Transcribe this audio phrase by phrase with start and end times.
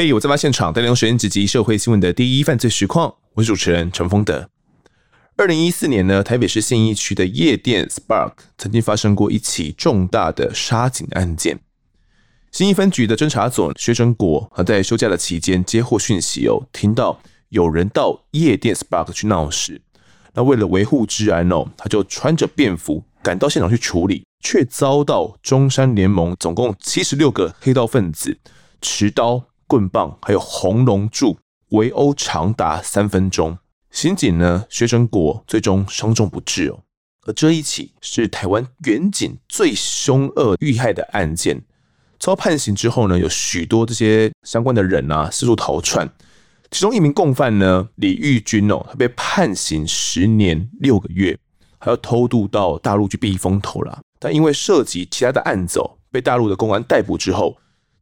[0.00, 3.12] 嘿，我在发现场带您时间直击社会新闻的第一犯罪实况。
[3.34, 4.48] 我是主持人陈丰德。
[5.36, 11.58] 二零一四年呢，台北市信义区的夜店 Spark 曾经发生过一起重大的杀警案件。
[12.52, 19.82] 新义分局的侦查总薛贞国，他在休假的期间接获讯息哦，听到有人到夜店 Spark 去闹事。
[20.34, 28.38] 那为了维护治安哦，他就穿着便服赶到现场去处理，却遭到中山联盟总共七十六个黑道分子
[28.80, 29.42] 持刀。
[29.68, 33.58] 棍棒还有红龙柱围殴长达三分钟，
[33.90, 36.80] 刑警呢薛成国最终伤重不治哦。
[37.26, 41.62] 而这一起是台湾远警最凶恶遇害的案件，
[42.18, 46.10] 遭判刑之后呢，有许多这些相关的人啊四处逃窜，
[46.70, 51.38] 其中一名共犯呢李玉军哦，他被判刑十年六个月，
[51.78, 54.00] 还要偷渡到大陆去避风头啦。
[54.18, 57.54] 但因为涉及其他的案子哦，被大陆的公安逮捕之后。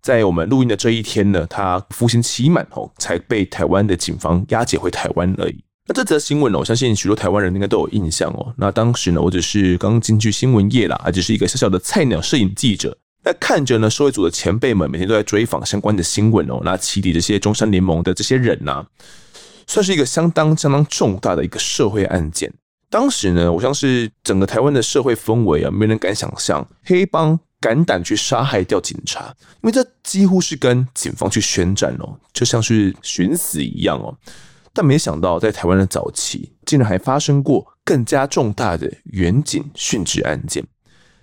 [0.06, 5.64] 在我们录音的这一天呢，他服刑期满后，才被台湾的警方押解回台湾而已。
[5.88, 8.54] 那这则新闻呢，我相信许多台湾人应该都有印象哦。
[8.56, 12.96] 那当时呢，我只是刚进去新闻业啦，还只是一个小小的菜鸟摄影记者。
[13.24, 18.86] 那看着呢，社会组的前辈们每天都在追访相关的新闻哦，那起底这些中山联盟的这些人呐、
[19.66, 22.52] 算是一个相当相当重大的一个社会案件。
[22.88, 27.36] 当时呢，我像是整个台湾的社会氛围啊，没人敢想象黑帮。
[27.66, 34.16] 胆胆去杀害掉警察，因为这几乎是跟警方去宣战哦，就像是寻死一样哦。
[34.72, 40.64] 但没想到，在台湾的早期，竟然还发生过更加重大的远警殉职案件。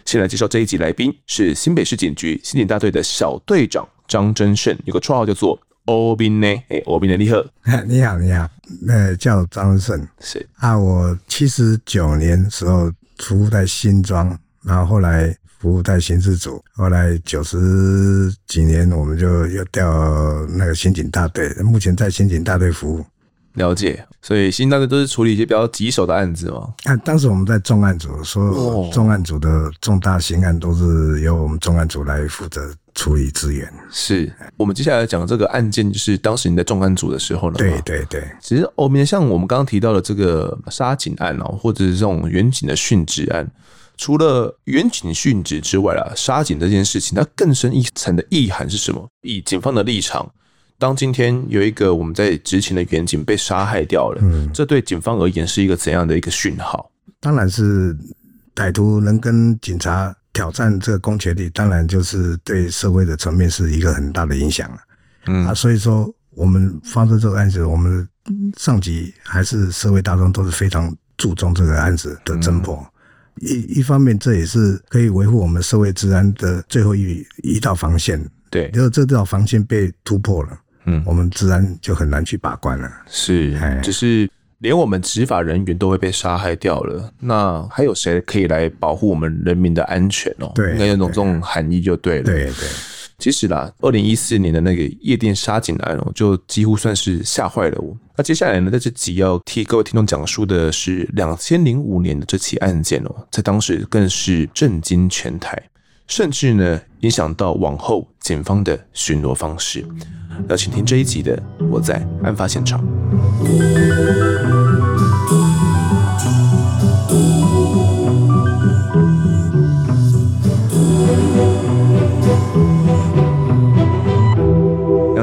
[0.03, 6.47] 先来介绍这一集来宾是新北市警局刑警大队的小队长张真胜，有个绰号叫做欧宾呢。
[6.67, 7.41] 哎，欧宾的，你好，
[7.87, 8.49] 你好，你好，
[8.81, 10.07] 那叫张真胜。
[10.19, 15.33] 是啊，我七十九年时候服务在新庄，然后后来。
[15.63, 23.05] 服务在刑事组，后来九十几年，我们就又调那个刑警大队，目前在刑警大队服务。
[23.53, 26.73] 了解，所以刑警大队都是处理一些比较棘手的案子吗？
[26.83, 33.71] 啊，当时我们在重案组，说重案组的重大刑案都是由我们重案组来负责处理资源。
[33.89, 37.55] 是我们接下来讲这个案件，就是当时你在重案组的时候呢？
[37.57, 43.49] 对对对，其实后面像我们刚刚提到的这个杀警案哦，或者是这种远警的殉职案。
[44.03, 49.07] 除了远警殉职之外啊，杀警这件事情，它更深一层的意涵是什么？
[49.21, 50.29] 以警方的立场，
[50.77, 56.91] 当今天有一个我们在执勤的远警被杀害掉了，嗯，这对警方而言是一个怎样的一个讯号？
[57.21, 57.97] 当然是
[58.53, 64.77] 歹徒能跟警察挑战这个公权力，当然就是对社会的层面是一个很大的影响了。
[65.27, 68.05] 嗯啊，所以说我们发生这个案子，我们
[68.57, 72.75] 上级还是社会大众都是非常注重这个案子的侦破。
[72.75, 72.89] 嗯
[73.39, 78.23] 一一方面，这也是可以维护我们社会治安的最后一一道防线。
[78.49, 80.49] 对，如果这道防线被突破了，
[80.85, 82.91] 嗯，我们治安就很难去把关了。
[83.07, 84.29] 是，只是
[84.59, 90.51] 连我们执法人员都会被杀害掉了，那还有谁可以来保护我们人民的安全哦？
[90.53, 92.23] 对，应该有种这种含义就对了。
[92.23, 92.67] 对对。
[93.19, 97.95] 其实啦，二零一四年的那个夜店杀警案哦，就几乎算是吓坏了我。
[98.17, 105.57] 那接下来呢，在这集要替各位听众讲述的是两千零五年的这起案件哦，在当时更是震惊全台，
[106.07, 109.85] 甚至呢影响到往后警方的巡逻方式。
[110.47, 111.37] 那请听这一集的
[111.69, 112.83] 《我在案发现场》。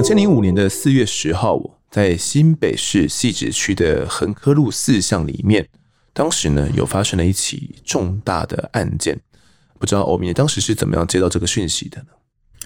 [0.00, 5.68] 两千零五年的四月十号，在新北市汐止区的横科路四巷里面，
[6.14, 9.20] 当时呢有发生了一起重大的案件，
[9.78, 12.06] 不知道欧米当时是怎么样接到这个讯息的呢？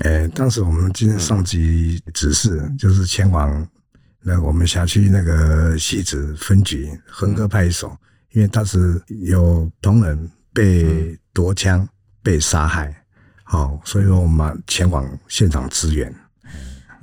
[0.05, 3.67] 诶，当时我们经上级指示，就是前往
[4.23, 7.99] 那我们辖区那个汐止分局横科派出所，
[8.31, 11.85] 因为当时有同仁被夺枪
[12.23, 12.95] 被杀害，
[13.43, 16.15] 好，所以我们前往现场支援。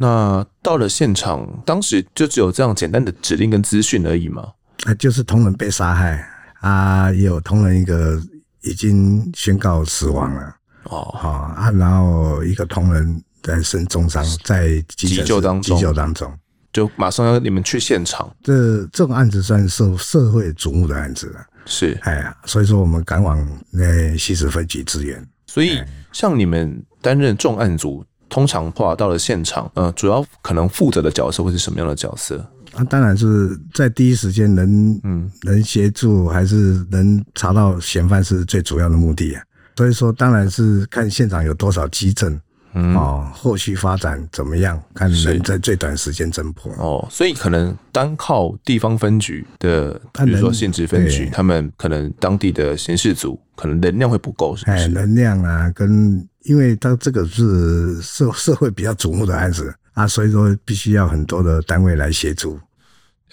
[0.01, 4.41] 那到了现场，当时就只有这样简单的指令跟资讯而已吗？
[4.85, 6.27] 啊，就是同仁被杀害
[6.61, 8.19] 啊，也有同仁一个
[8.63, 10.41] 已经宣告死亡了
[10.85, 16.35] 哦，好啊，然后一个同仁在身重伤，在急救当中，急救当中，
[16.73, 18.35] 就马上要你们去现场。
[18.41, 23.37] 这这种案子算是社社会瞩目的案子了，是哎呀，所以说我们赶往
[23.69, 23.85] 那
[24.17, 25.23] 汐止分局支援。
[25.45, 25.79] 所以
[26.11, 28.03] 像你们担任重案组。
[28.31, 32.37] 通常话到了现场，呃，主要可能负责的角色会是什么样的角色？
[32.73, 39.43] 啊，当然是在第一时间能，嗯，能协助还是能查到嫌犯是最主要的目的啊。
[39.75, 42.39] 所以说，当然是看现场有多少基证，
[42.73, 44.81] 嗯、哦，后续发展怎么样？
[44.93, 47.07] 看能在最短时间侦破哦。
[47.09, 54.77] 所以可能单靠地方分局的，比如说县直分局，他们可能当地的刑事组可能能量会不够，是不是？
[54.77, 62.59] 哎，能量啊，跟因为他这个是社 社会比较瞩目的案子啊，所以说必须要很多的单位来协助。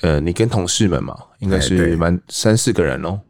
[0.01, 3.21] 呃，你跟同事们嘛，应该是蛮三四个人哦。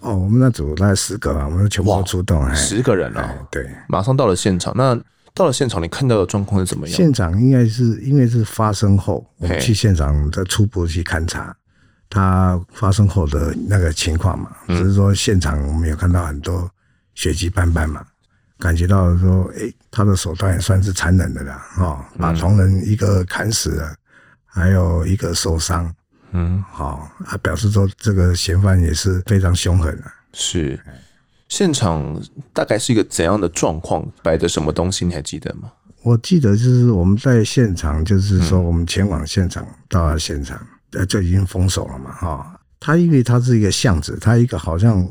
[0.00, 4.72] 哦，我们那组大概十个吧，我们全部出动，十个人啊，对，马上到了现场。
[4.76, 4.96] 那
[5.34, 6.96] 到了现场，你看到的状况是怎么样？
[6.96, 11.54] 现场应该是因为是发生后，我们去现场的初步去勘察，
[12.08, 16.70] 他发生后的那个情况嘛，只是说现场我们有看到很多
[17.16, 18.04] 血迹斑斑嘛，
[18.60, 23.92] 感觉到说，哎，他的手段也算是残忍的啦，哦，把同仁一个砍死了，
[24.44, 25.92] 还有一个受伤。
[26.30, 30.04] 嗯，好，他表示说这个嫌犯也是非常凶狠的。
[30.32, 30.78] 是，
[31.54, 32.20] 现场
[32.52, 34.04] 大概是一个怎样的状况？
[34.24, 35.04] 摆着什么东西？
[35.04, 35.70] 你还记得吗？
[36.02, 40.60] 我记得就是我们在现场，就是说我们前往现场，到了现场，
[40.94, 42.10] 呃，就已经封锁了嘛。
[42.10, 45.08] 哈，他因为他是一个巷子，他一个好像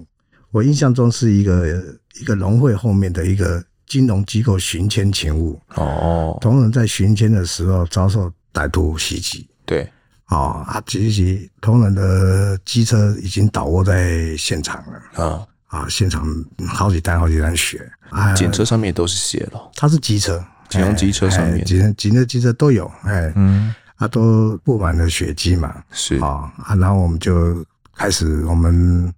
[0.51, 1.81] 我印象中是一个
[2.19, 5.57] 一个农会后面的一个金融机构巡签勤务。
[5.75, 9.47] 哦，同仁在巡签的时候遭受歹徒袭击。
[9.65, 9.89] 对。
[10.27, 15.23] 哦，啊，其实同仁的机车已经倒卧在现场了。
[15.23, 16.23] 啊啊，现场
[16.67, 19.71] 好几单好几单血，啊，警车上面都是血了。
[19.75, 20.39] 它是机车，
[20.69, 25.83] 警用机车上面，警警车机车都有，哎，嗯，啊，都布满了血迹嘛。
[25.91, 27.65] 是啊，啊，然后我们就
[27.95, 29.11] 开始，我们，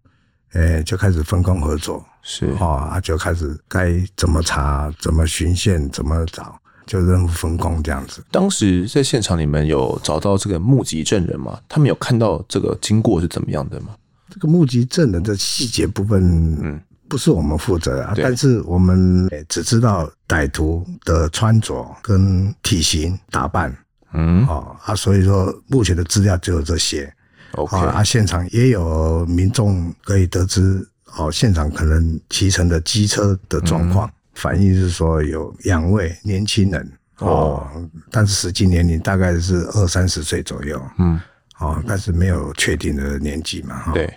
[0.53, 2.01] 哎，就开始分工合作。
[2.21, 6.57] 是啊，就开始该怎么查，怎么巡线，怎么找。
[6.85, 8.23] 就任务分工这样子。
[8.29, 11.59] 当时在现场，你们有找到这个目击证人吗？
[11.67, 13.87] 他们有看到这个经过是怎么样的吗？
[14.35, 16.21] 这个目击证人的细节部分，
[16.61, 16.77] 嗯，
[17.07, 18.13] 不是我们负责啊。
[18.17, 23.73] 但是我们只知道歹徒的穿着跟体型打扮，
[24.13, 27.09] 嗯，哦啊，所以说目前的资料只有这些。
[27.53, 30.85] OK，啊，现场也有民众可以得知，
[31.15, 34.05] 哦，现场可能骑乘的机车的状况。
[34.09, 37.65] 嗯反映是说有两位年轻人哦，
[38.11, 41.17] 但是实际年龄大概是二三十岁左右，嗯，
[41.59, 44.13] 哦，但是没有确定的年纪嘛，哈，对，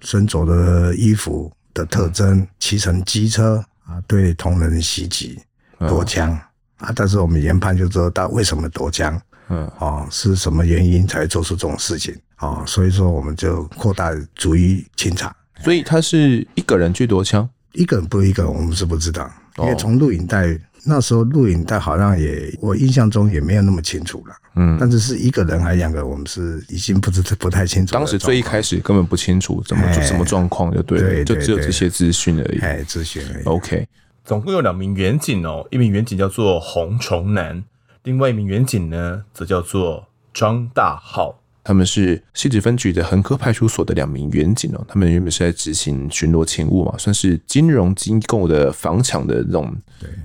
[0.00, 5.38] 身着的衣服的特征，骑乘机车啊，对同人袭击
[5.80, 6.32] 夺枪
[6.78, 19.30] 啊，但是我们研判就知道他为什么夺枪，嗯，哦，是什么原因才做出这种事情，哦，所以说我们就扩大逐一清查，所以他是一个人去夺枪，一个人不是一个人，我们是不知道。
[19.58, 27.92] 因为从录影带那时候录影带好像也我印象中也没有那么清楚了，嗯，但是是一个人还是两个，我们是已经不知不太清楚。
[27.94, 33.44] 当时最一开始根本不清楚怎么什么状况，就对了，对，就只有这些资讯而已，哎，资讯而已。
[33.44, 33.86] OK，
[34.24, 37.62] 总共有两名远景哦，一名远景叫做洪崇南，
[38.04, 41.39] 另外一名远景呢则叫做张大浩。
[41.62, 49.74] 他们是西子分局的横科派出所的两名员警哦，他们原本是在执行巡逻勤务嘛，算是金融机构的房抢的这种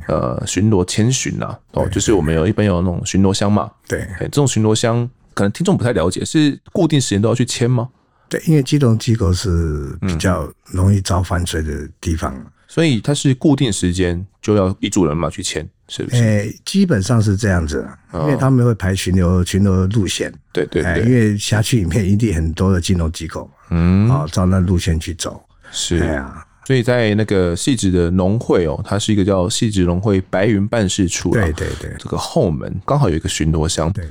[0.08, 7.90] 呃巡逻千巡呐哦，就是我们有一般有那种巡逻箱嘛，对，这种巡逻箱可能听众不太了解，是固定时间都要去签吗？
[8.28, 12.46] 对，因为金融机构是比较容易遭犯罪的地方，嗯、
[12.76, 15.66] 所以它是固定时间就要一组人马去签。
[15.88, 16.18] 是不是？
[16.18, 20.34] 诶，基本上是这样子，因为他们会排巡逻巡逻路线。
[20.52, 25.42] 对对对，因为辖区里面一定很多的金融机构，嗯，啊，照那路线去走。
[25.72, 31.30] 是啊，所以在那个细致的农会哦，它是一个叫细致农会白云办事处。
[31.30, 33.94] 对对对，这个后门刚好有一个巡逻箱。
[33.94, 34.06] 对，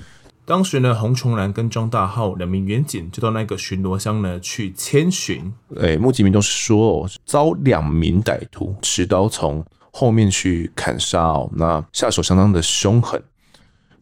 [0.46, 5.50] 当时呢，洪崇兰跟庄大浩两名员警就到那个巡逻箱呢去千巡。
[5.76, 13.22] 诶，目击民众说哦，遭两名歹徒持刀从后面去砍杀哦，那下手相当的凶狠。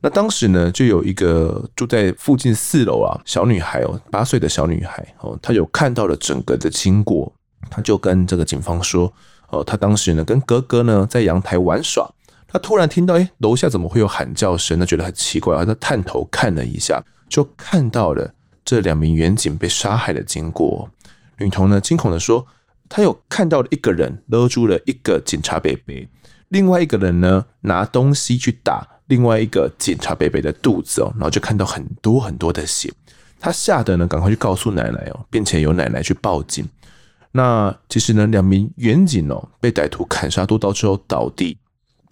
[0.01, 7.33] 那当时呢，就有一个住在附近四楼啊小女孩哦，八岁的小女孩哦，她有看到了整个的经过，
[7.71, 9.13] 她就跟这个警方说
[9.51, 12.11] 哦，她当时呢跟哥哥呢在阳台玩耍，
[12.53, 14.79] 他突然听到诶楼下怎么会有喊叫声？
[14.79, 20.91] 她觉得很奇怪啊，他探头看了一下，就看到了这两名远警被杀害的经过。
[21.39, 22.47] 女童呢惊恐的说。
[22.95, 25.95] 她有看到了一个人勒住了一个警察伯伯，
[26.49, 32.93] 另外一个人呢拿东西去打另外一个警察伯伯的肚子哦，然后就看到很多很多的血，
[33.41, 36.69] 他吓得呢赶快去告诉奶奶哦，并且由奶奶去报警。
[37.31, 41.57] 那其实呢，两名远警哦被歹徒砍杀多刀之后倒地，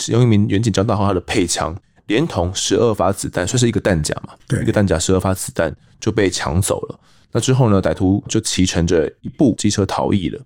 [0.00, 1.76] 其中一名远景交大号他的配枪
[2.06, 6.98] 连同十二发子弹，算是一个弹夹嘛，对，一个弹夹十二发子弹就被抢走了。
[7.32, 10.40] 那之后呢，歹徒就骑乘着一部机车逃逸了。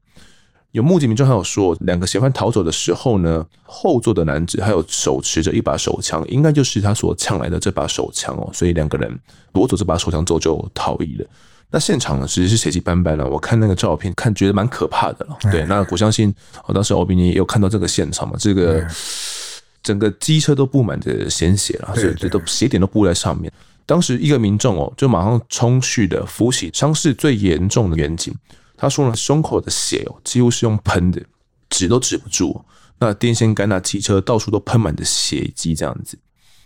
[0.72, 8.50] 有目击民众还有说，两个嫌犯逃走的时候呢，后座的男子还有手持着一把手枪，应该就是他所抢来的这把手枪哦。
[8.52, 9.18] 所以两个人
[9.52, 11.26] 夺走这把手枪之后就逃逸了。
[11.70, 13.26] 那现场呢，其实是血迹斑斑了。
[13.26, 15.38] 我看那个照片，看觉得蛮可怕的了。
[15.50, 16.34] 对，那我相信，
[16.66, 18.84] 我当时欧比尼也有看到这个现场嘛，这个
[19.84, 23.52] 整个机车都布满着鲜血了，所以这都血点都布在上面。
[23.86, 28.34] 当时一个民众哦，就马上冲去的扶起伤势最严重的员警。
[28.76, 31.22] 他说呢，胸口的血哦，几乎是用喷的，
[31.68, 32.64] 止都止不住。
[32.98, 36.18] 那电线杆、那机车到处都喷满着血迹，这样子。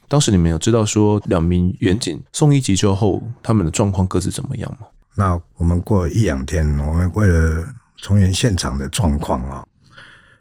[0.07, 4.87] 当时你们有知道说两名员警送医急救后，他们的状况各自怎么样吗？
[5.17, 9.67] 那我们过一两天，我们为了重现现场的状况啊，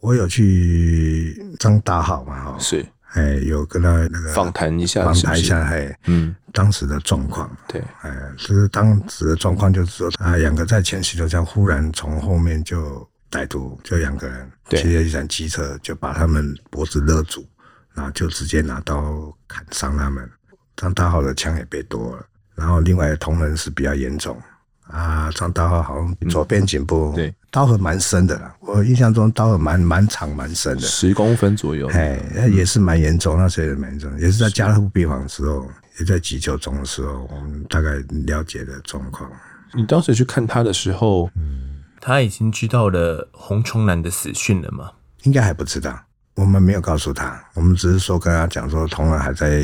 [0.08, 17.46] 我有去张大浩嘛，哈，是，哎，有跟他那个访谈一下，访谈一下，哎，嗯，当时的状况，对，哎，就是当时的状况，就是说，啊，两个在前洗头枪，忽然从后面就歹徒就两个人骑着一辆机车，就把他们脖子勒住。
[17.94, 20.30] 然后就直接拿刀砍伤他们，
[20.76, 22.24] 张大浩的枪也被夺了，
[22.54, 24.40] 然后另外的同仁是比较严重
[24.89, 27.34] 啊，张大浩好像左边颈部对。
[27.50, 32.20] 刀痕蛮深的啦，我印象中刀痕蛮蛮长蛮深的，十公分左右，哎，
[32.51, 35.67] 也是蛮严重，那时候也蛮严重，也是在加护病房的时候，
[36.00, 37.96] 也在急救中的时候，我们大概
[38.27, 39.32] 了解的状况。
[39.74, 44.91] 你当时去看他的时候，嗯，他已经知道了洪崇南的死讯了吗？
[45.24, 46.00] 应该还不知道。
[46.36, 49.63] 我们没有告诉他，我们只是说跟他讲说，同仁还在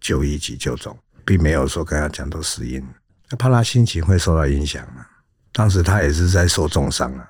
[0.00, 2.80] 就医急救中，并没有说跟他讲都死因，
[3.36, 5.04] 怕他心情会受到影响嘛。
[5.52, 7.28] 当时他也是在受重伤啊，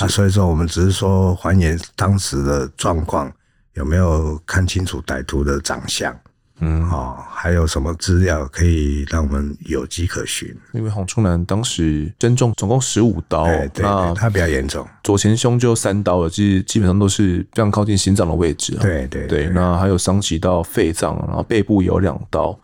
[0.00, 3.32] 啊，所以说我们只是说还原当时的状况，
[3.74, 6.18] 有没有看清楚歹徒的长相。
[6.60, 10.52] 嗯，哦，还有什么资料可以让我们有迹可循？
[10.72, 18.74] 因为洪春兰当时身中总共十五刀，对，对，对，他比较严重，左前胸就三刀了，其实基本上都是非常靠近心脏的位置。
[18.80, 22.58] 对对对，对，那还有伤及到肺脏，然后背部有两刀，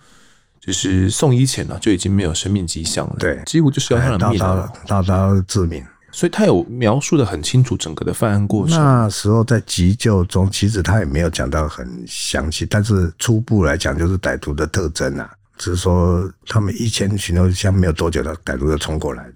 [0.64, 5.84] 就是送医前呢就已经没有生命迹象了，对，几乎就是要他的命了，大刀致命。
[6.10, 8.78] 所以他有描述的很清楚整个的犯案过程。
[8.78, 15.28] 那时候在急救中，其实他也没有讲到很详细，但是初步来讲就是歹徒的特征啊，
[15.58, 19.26] 只是说他们一前巡逻像没有多久，的歹徒就冲过来，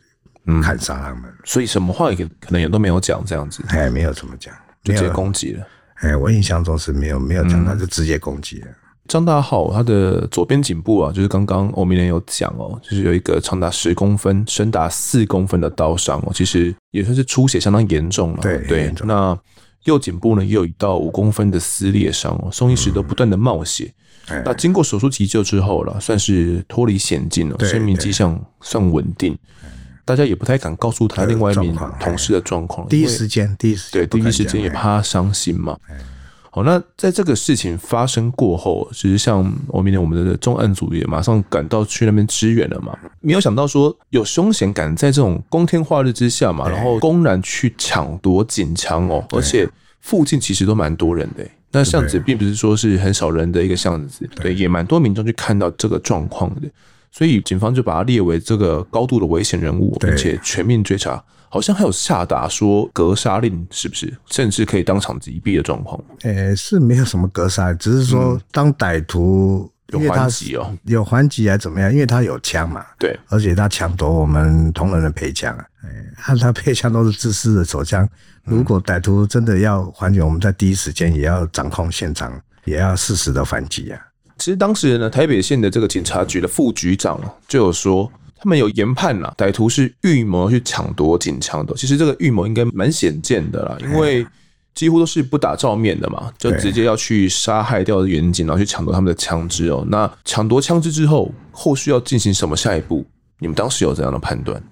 [0.47, 1.25] 嗯，砍杀他们。
[1.45, 4.55] 所以什么话也可能也都没有讲，这样子，哎，没有怎么讲，
[4.85, 5.67] 就直接攻击了。
[5.97, 8.69] 哎，我印象中是没有没有讲，他就直接攻击了。
[9.09, 18.39] 张大浩他的左边颈部啊，就是刚刚欧明莲有讲哦，就是有一个长达十公分、深达四公分的刀伤哦，其实也算是出血相当严重了。
[18.43, 19.37] 对对，那
[19.85, 23.93] 右颈部呢也有一道五公分的撕裂伤哦，送医时都不断的冒血。
[24.29, 29.37] 嗯、那经过手术急救之后了，算是脱离险境了，生命迹象算稳定。
[30.05, 35.79] 大家也不太敢告诉他另外一名同事的状况，第一时间，第一时间对，第一时间也怕他伤心嘛。
[36.59, 42.99] 好，那在这个事情发生过后，其实像我明天我们的重案组也马上赶到去那边支援了嘛。
[43.21, 49.69] 没有想到说有凶嫌敢在这种光天化日之下嘛，然后公然去抢夺警枪哦，而且
[50.01, 51.47] 附近其实都蛮多人的。
[51.71, 56.63] 那巷子并不是说是很少人的一个巷子，对，也蛮多民众去看到这个状况的，
[57.11, 61.23] 所以警方就把他列为这个高度的危险人物，并且全面追查。
[61.51, 64.15] 好像还有下达说格杀令，是不是？
[64.27, 65.99] 甚至可以当场击毙的状况？
[66.21, 71.91] 诶、欸，是没有什么格杀，只是说当歹徒有还击哦，有还击还怎么样？
[71.91, 75.89] 因为他有枪嘛，对，而且他抢夺我们同仁的配枪啊，哎，
[76.19, 78.07] 他他配枪都是自私的手枪。
[78.45, 83.99] 如果歹徒真的要还击，我们在第一时间也要掌控现场，也要适时的反击啊。
[84.39, 88.11] 其实当时呢，台北县的这个警察局的副局长就有说。
[88.41, 91.75] 他们有研判啦，歹徒是预谋去抢夺警枪的。
[91.75, 94.25] 其实这个预谋应该蛮显见的啦，因为
[94.77, 99.85] 几乎都是不打照面的嘛，就直接要去杀害掉的远警，然后去抢夺他们的枪支哦。
[99.91, 103.05] 那抢夺枪支之后，后续要进行什么下一步？
[103.41, 104.63] 你们当时有这样的判断？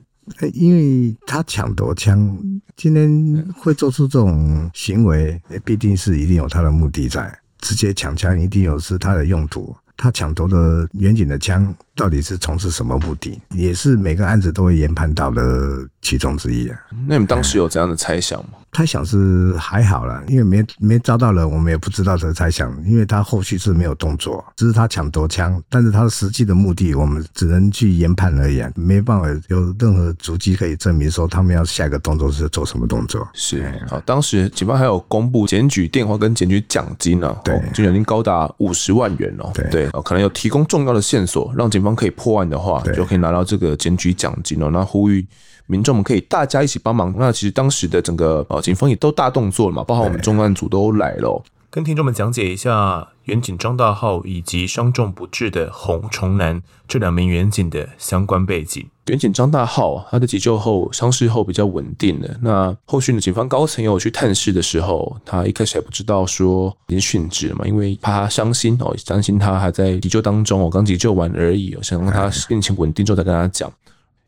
[0.52, 2.38] 因为他抢夺枪，
[2.76, 9.74] 今天会做出这种行为，必定是一定有他的目的在，直接抢枪一定有是他的用途。
[9.96, 13.40] 他抢夺的远景的枪到底是从事什么目的？
[13.50, 16.78] 也是每个案子都会研判到的其中之一啊。
[17.08, 18.50] 那你们当时有这样的猜想吗？
[18.72, 33.26] 猜想是还好啦，因为没没抓到人，我们也不知道这个猜想，因为他后续是没有动作，只是他抢夺枪，但是他的实际的目的，我们只能去研判而已，没办法有任何足迹可以证明说他们要下一个动作是做什么动作。
[33.32, 39.50] 是好，当时警方还有公布检举电话跟检举奖金呢，对，就奖金高达五十万元哦。
[39.70, 41.96] 对，可能有提供重要的线索，让警方。
[41.96, 44.68] 可以破案的话，就可以拿到这个检举奖金哦。
[44.70, 45.26] 那呼吁
[45.66, 47.14] 民众们可以大家一起帮忙。
[47.16, 51.42] 那其实当时的整个呃警方也都大动作了嘛，包括我们重案组都来了。
[51.70, 58.86] 跟听众们讲解一下远警张大浩以及伤重不治的洪崇南这两名远警的相关背景。
[59.12, 62.36] 员警张大浩，他的急救后伤势后比较稳定了。
[62.40, 73.72] 那后续呢，警方高层有去探视的时候，他一开始还不知道说已经殉职了嘛，因为怕他伤心哦，担心他还在急救当中，我刚急救完而已，想让他病情稳定之后再跟他讲。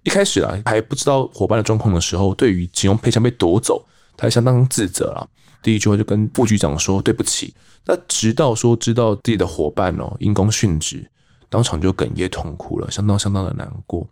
[0.04, 3.84] 一开始啊，还不知道伙伴的状况的时候，对于警用配枪被夺走，
[4.16, 5.26] 他相当自责啊。
[5.60, 7.52] 第一句话就跟副局长说对不起，
[7.84, 11.04] 那直到说知道自己的伙伴哦因公殉职，
[11.48, 14.06] 当场就哽咽痛哭了，相当相当的难过。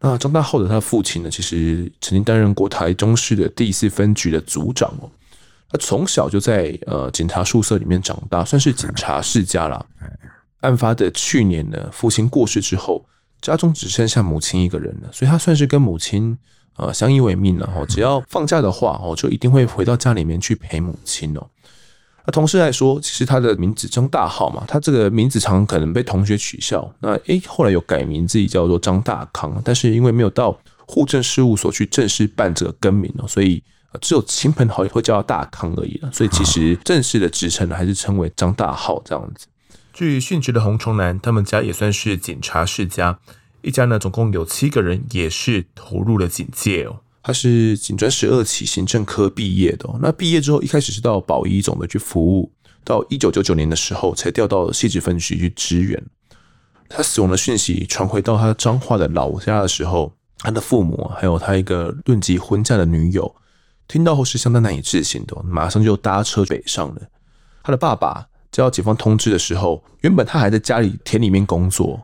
[0.00, 5.10] 那张大浩的他父亲呢，其实曾经担任过台中市的第四分局的组长哦，
[5.70, 9.84] 他从小就在呃警察宿舍里面长大，算是警察世家啦。
[10.60, 13.04] 案发的去年呢，父亲过世之后，
[13.40, 16.36] 家中只剩下母亲一个人了，所以他算是跟母亲。
[16.78, 17.86] 呃，相依为命了哦。
[17.88, 21.40] 只要放假的话，哦，就一定会回到家里面去陪母亲哦。
[22.26, 26.92] 那同事来说，其实他的名字张大浩嘛，他这个名字常可能被同学取笑。
[27.00, 33.62] 那诶，后来有改名自己叫做张大康，但是因为没有到户政事务所去正式办这个更名哦，所以
[34.00, 36.10] 只有亲朋好友会叫他大康而已了。
[36.12, 39.46] 所以其实正式的职称还是称为张大浩这样子。
[39.92, 43.18] 至于殉职的洪崇南，他们家也算是警察世家。
[43.62, 47.00] 一家呢，总共有七个人，也是投入了警戒哦。
[47.26, 49.90] 他是警专十二期行政科毕业的。
[50.00, 52.52] 那毕业之后，一开始是到保一总的去服务，
[52.84, 56.00] 到一九九九年的时候才调到细致分局去支援。
[56.88, 63.34] 他死亡的讯息传回到他彰化的老家的时候，他的父母还有他一个论及婚嫁的女友，
[63.88, 67.02] 听到后是相当难以置信的，马上就搭车北上了。
[67.64, 72.00] 他的爸爸接到警方通知的时候，原本他还在家里田里面工作。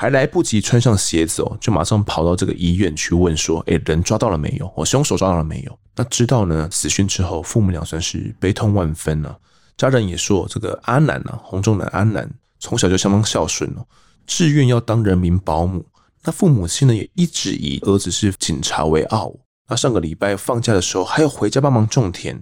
[0.00, 4.72] 还来不及穿上鞋子哦，就马上跑到这个医院去问说：“哎，人抓到了没有？
[4.76, 9.36] 我凶手抓到了没有？”那知道呢，死讯之后，父母俩算是悲痛万分了。
[9.76, 13.84] 家人也说，这个阿南啊，洪仲南阿南从小就相当孝顺哦，
[14.24, 15.84] 志愿要当人民保姆。
[16.22, 19.34] 那父母亲呢，也一直以儿子是警察为傲。
[19.68, 22.40] 那上个礼拜放假的时候，还要回家帮忙种田。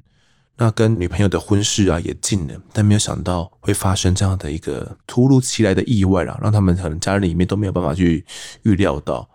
[0.59, 8.25] 那跟女朋友的婚事啊也近了，但没有想到会发生这样的一个突如其来的意外啊，让他们可能家人里面都没有办法去
[8.63, 9.29] 预料到。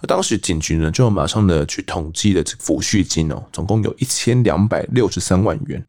[0.00, 5.84] 那当时警局呢就马上的去统计了抚恤金哦，总共有一千两百六十三万元。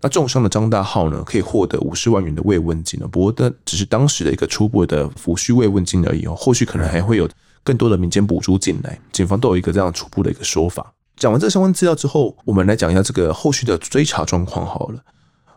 [0.00, 7.28] 那重伤的张大浩呢可以获得五十万元的慰问金哦，不过这只是当时的一个初步的抚恤慰问金而已哦，后续可能还会有
[7.62, 10.92] 更多的民间补助进来，警方都有一个这样初步的一个说法。
[11.18, 15.02] 讲完这个相关资料之后，我们来讲一下这个后续的追查状况好了。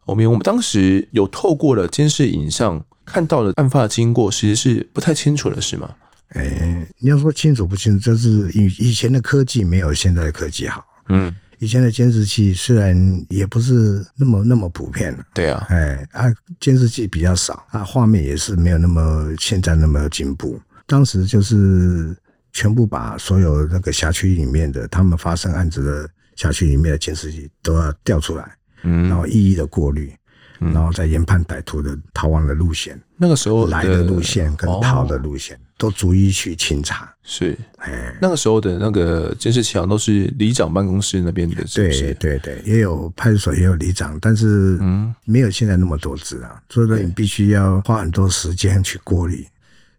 [0.05, 5.89] 我们我们当时有透过了监视影像看到了案发的经过，其实是不太清楚的，是吗？
[6.29, 10.83] 哎、欸，你要说清楚不清楚，就是以以前的科技没有现在的科技好。
[11.09, 16.25] 嗯，以前的监视器虽然也不是那么那么普遍，对啊，哎啊，
[16.59, 20.59] 监视器比较少，啊，画面也是没有那么现在那么进步。
[20.87, 22.15] 当时就是。
[22.53, 30.11] 全部把所有那个辖区里面的他们发生案子的辖区里面的监视器都要调出来，嗯，然后一一的过滤，
[30.59, 32.99] 然后再研判歹徒的逃亡的路线。
[33.17, 37.13] 那个时候来的路线跟逃的路线都逐一去清查。
[37.23, 49.45] 是，哎，那个时候的那个监视器好像都是里长办公室那边的，对对对，也有派出所也有里长，但是嗯，没有现在那么多支啊，所以说你必须要花很多时间去过滤。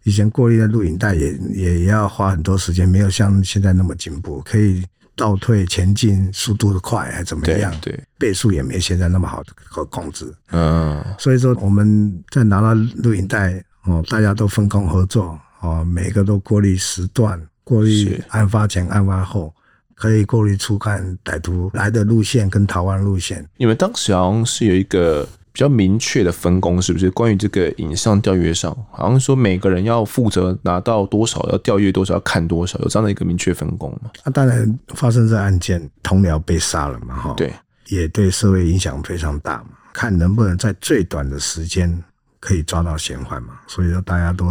[0.04, 4.84] 以前过滤的录影带也也要花很多时间，没有像现在那么进步，可以
[5.14, 7.72] 倒退、前进，速度的快还怎么样？
[7.80, 10.32] 对，对倍数也没现在那么好可控制。
[10.50, 19.54] 嗯，所以说我们在拿到录影带哦，大家都分工合作哦，每个都过滤时段，过滤案发前、案发后，
[19.94, 23.48] 可以过滤出看歹徒来的路线跟逃亡路线。
[23.56, 25.28] 你们当时好像是有一个。
[25.52, 27.10] 比较明确的分工是不是？
[27.10, 34.10] 关于这个影像调阅上，好像说每个人要负责拿到多少，要调阅多少，要看多少，有这样的一个明确分工吗？
[34.24, 37.52] 那、啊、当然，发生这案件，同僚被杀了嘛，哈，对，
[37.88, 39.70] 也对社会影响非常大嘛。
[39.92, 42.02] 看能不能在最短的时间
[42.40, 44.46] 可以抓到嫌犯嘛，所以说大家都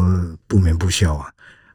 [0.45, 1.27] 不眠不休啊，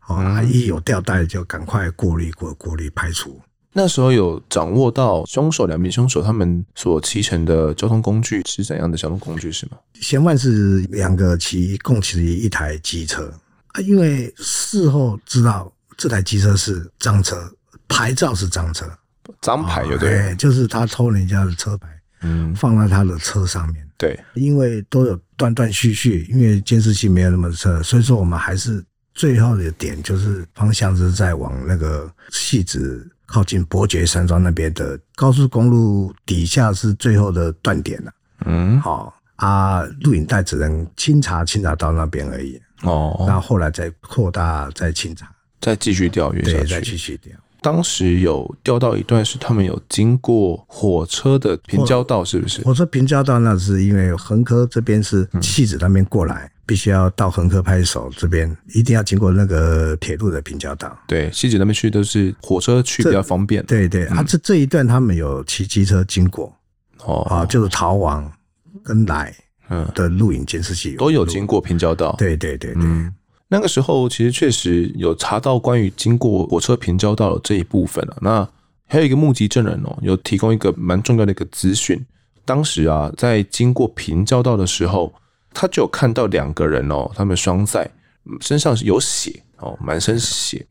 [0.07, 3.41] 哦、嗯，一有吊带就赶快过滤过过滤排除。
[3.77, 9.77] 那时候有掌握到凶手，两名凶手他们所骑乘的交通工具是怎样的交通工具是吗？
[10.01, 13.31] 嫌犯是两个骑共骑一台机车
[13.69, 17.37] 啊，因为事后知道这台机车是赃车，
[17.87, 18.91] 牌照是赃车，
[19.43, 20.11] 赃牌对不对？
[20.11, 21.87] 对，就是他偷人家的车牌，
[22.23, 23.87] 嗯，放在他的车上面。
[23.99, 38.12] 对，因为都有断断续续，因为监视器没有那么车，所以说我们还是最后的点就是方向是在往那个汐止靠近伯爵山庄那边的高速公路底下是最后的断点了。
[38.45, 42.61] 嗯，好啊，录影带只能清查清查到那边而已。
[42.83, 47.33] 哦，那后来再扩大再清查，再继续调阅下去，对，再继续调。
[47.62, 52.62] 当时有调到一段是他们有经过火车的平交道，是不是？
[52.62, 60.95] 火车平交道那是因为横科这边是汐止那边过来，嗯、必须要到横科派出所这边，一定要经过那个铁路的平交道。
[61.07, 63.65] 对，汐止那边去都是火车去比较方便。
[63.65, 66.53] 对对，嗯、啊，这这一段他们有骑机车经过，
[67.05, 68.31] 哦啊，就是逃亡
[68.83, 69.33] 跟来
[69.69, 72.15] 嗯的录影监视器都有经过平交道。
[72.19, 72.83] 对对对对。
[72.83, 73.15] 嗯
[73.49, 78.17] 那个时候其实确实有查到关于经过火车平交道的这一部分啊。
[78.21, 78.49] 那
[78.87, 82.05] 还有一个目击证人哦，有提供一个蛮重要的一个资讯。
[82.45, 85.15] 当时啊，在经过平交道的时候，
[85.59, 87.88] 他就有看到两个人哦，他们双在，
[88.42, 90.64] 身上是有血哦，满身血，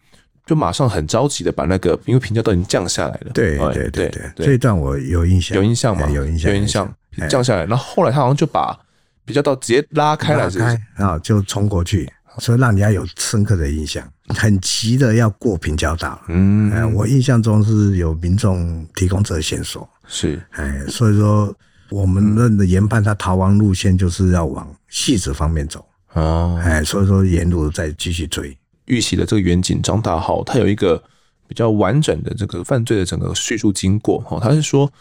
[0.46, 3.32] 就马上很着急的把那个，因为平交道已经降下来了。
[3.34, 6.08] 对对对对，这一段我有印象，有印象吗？
[6.12, 6.96] 有印象，有印象，
[7.28, 7.66] 降下来。
[7.66, 8.78] 然后后来他好像就把
[9.26, 12.08] 平交道直接拉开来，拉开，然后就冲过去。
[12.38, 16.22] 所以让人家有深刻的印象，很急的要过平交道。
[16.28, 21.56] 嗯，哎，我印象中是有民众提供这个线索，是，哎，所以说
[21.90, 25.86] 我们认的研判他逃亡路线就是要往汐止方面走。
[26.14, 28.58] 哦，哎，所以说沿路再继续追。
[28.86, 31.02] 玉溪的这个远景张大浩，他有一个
[31.48, 34.24] 比较完整的这个犯罪的整个叙述经过。
[34.30, 34.92] 哦，他是说，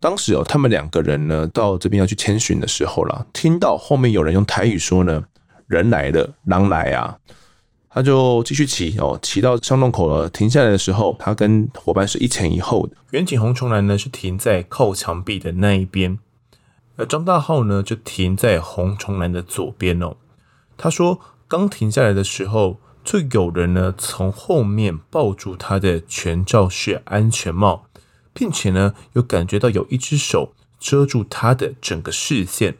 [0.00, 5.22] 当时哦，他们两个人呢到这边要去牵寻的时候啦，听到后面有人用台语说呢。
[5.68, 7.16] 人来了，狼来啊！
[7.94, 12.96] 他就继续骑哦，骑到巷弄口了，停下来的时候，他跟伙伴是一前一后的。
[13.10, 16.18] 远景红虫兰呢是停在靠墙壁的那一边，
[16.96, 20.16] 而张大浩呢就停在红虫兰的左边哦。
[20.78, 27.84] 他说，刚停下来的时候，就有人呢从后面抱住他的全罩式安全帽，
[28.32, 32.78] 并且呢有感觉到有一只手遮住他的整个视线，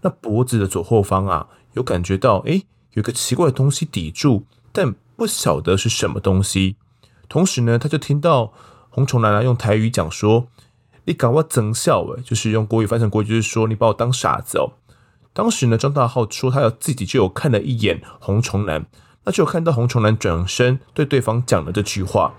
[0.00, 1.48] 那脖子的左后方啊。
[1.74, 2.62] 有感觉到，哎，
[2.94, 6.76] 有个奇怪的东西抵住，但不晓得是什么东西。
[7.28, 8.52] 同时呢，他就听到
[8.90, 10.48] 洪重兰用台语讲说
[11.06, 14.72] ：“你搞我增笑诶，就是用国语翻成国语，就是说你把我当傻子哦。”
[15.32, 18.86] 当时呢，张大浩说他有自己就有看了一眼红虫男，
[19.24, 22.34] 那就有看到红虫男转身对对方讲了这句话。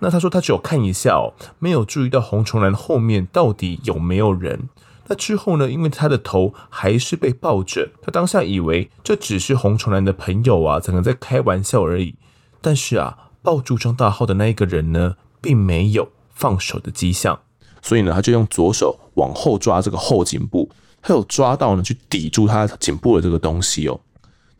[0.00, 4.68] 那他说他只有看一下哦，没有注意到红虫男后面到底有没有人。
[5.06, 5.70] 那之后呢？
[5.70, 12.14] 因为他的头还是被抱着，他当下以为这只是红虫男的朋友啊，可能在开玩笑而已。
[12.62, 17.38] 但是啊，抱住张大浩的那一个人呢，并没有放手的迹象，
[17.82, 20.70] 所以呢，他就用左手往后抓这个后颈部，
[21.02, 24.00] 他有抓到呢，去抵住他颈部的这个东西哦。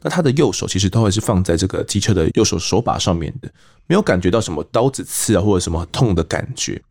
[0.03, 3.51] 那他的右手其实都还是放在这个机车的右手手把上面的，
[3.87, 6.83] 没有感觉到什么刀子刺啊，或者什么痛的感觉。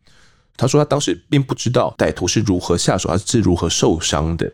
[0.56, 4.52] 他说他当时并不知道歹徒是如何下手，他是如何受伤的。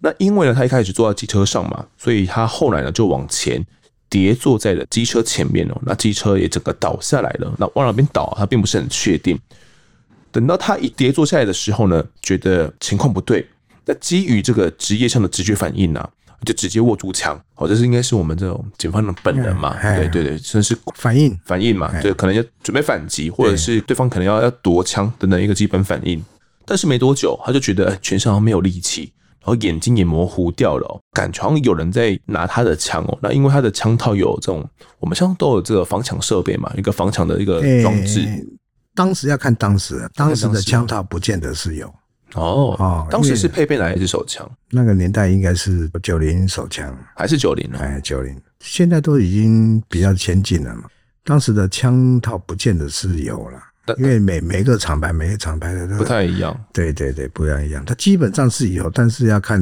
[0.00, 3.64] 那因为呢，他一开始坐在机车上嘛，所以他后来呢就往前
[4.08, 5.80] 跌坐在了机车前面哦。
[5.84, 7.54] 那机车也整个倒下来了。
[7.58, 9.38] 那往哪边倒，他并不是很确定。
[10.30, 13.46] 等到他一跌坐下来的时候呢，觉得情况不对。
[13.84, 16.10] 那基于这个职业上的直觉反应啊。
[16.44, 19.76] 就直接握住枪，哦，这是应该是我们这种警方的本能嘛？
[19.96, 21.90] 对对对，算是反应反应嘛？
[22.00, 26.22] 对可能要准备反击，或者是对方可能要要夺枪等等一个基本反应。
[26.64, 33.18] 但是没多久，他就觉得全身好像没有力气，然后眼睛也模糊掉了，感觉好像有人在拿他的枪哦。
[33.22, 34.68] 那因为他的枪套有这种，
[34.98, 38.26] 我们现在都有这个防抢设备嘛，一个防抢的一个装置。
[38.94, 41.92] 当时要看当时，当时的枪套不见得是有。
[42.36, 44.48] 哦哦，当时是配备哪一支手枪？
[44.70, 47.78] 那个年代应该是九零手枪，还是九零呢？
[47.80, 50.84] 哎，九零，现在都已经比较先进了嘛。
[51.24, 53.58] 当时的枪套不见得是有了，
[53.98, 56.56] 因为每每个厂牌每个厂牌的都不太一样。
[56.72, 57.84] 对对对，不太一样。
[57.84, 59.60] 它基本上是有，但是要看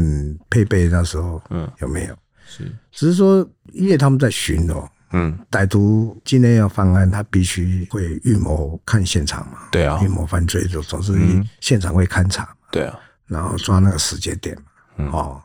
[0.50, 2.14] 配备那时候嗯有没有。
[2.46, 4.86] 是，只是说因为他们在巡逻。
[5.16, 9.58] 嗯，歹徒今天要犯案，他必须会预谋看现场嘛？
[9.70, 11.14] 对啊，预谋犯罪就总是
[11.60, 12.63] 现场会勘查嘛？
[12.74, 14.62] 对啊，然后抓那个时间点嘛？
[14.96, 15.40] 嗯、哦，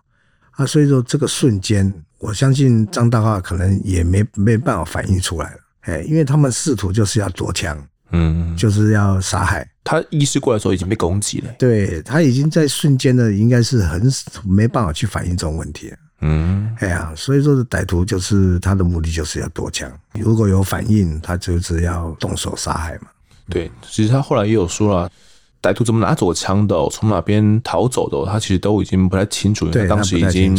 [0.54, 9.70] 啊，所以说这个瞬间，我相信张大化可能也没没办法反应出来了，哎，因为他们试图就是要夺枪，嗯，就是要杀害。
[9.84, 14.12] 他意识过来的时候已经被攻击了，对，他已经在瞬间的应该是很
[14.44, 15.98] 没办法去反应这种问题了。
[16.22, 23.08] 嗯，哎呀，所以说是歹徒就是他的目的就是要夺枪，如果有反应，他就是要动手杀害嘛。
[23.50, 25.12] 对，其实他后来也有说了，
[25.62, 30.56] 歹徒怎么拿走枪的，从哪边逃走的，他其实都已经不太清楚，因为他当时已经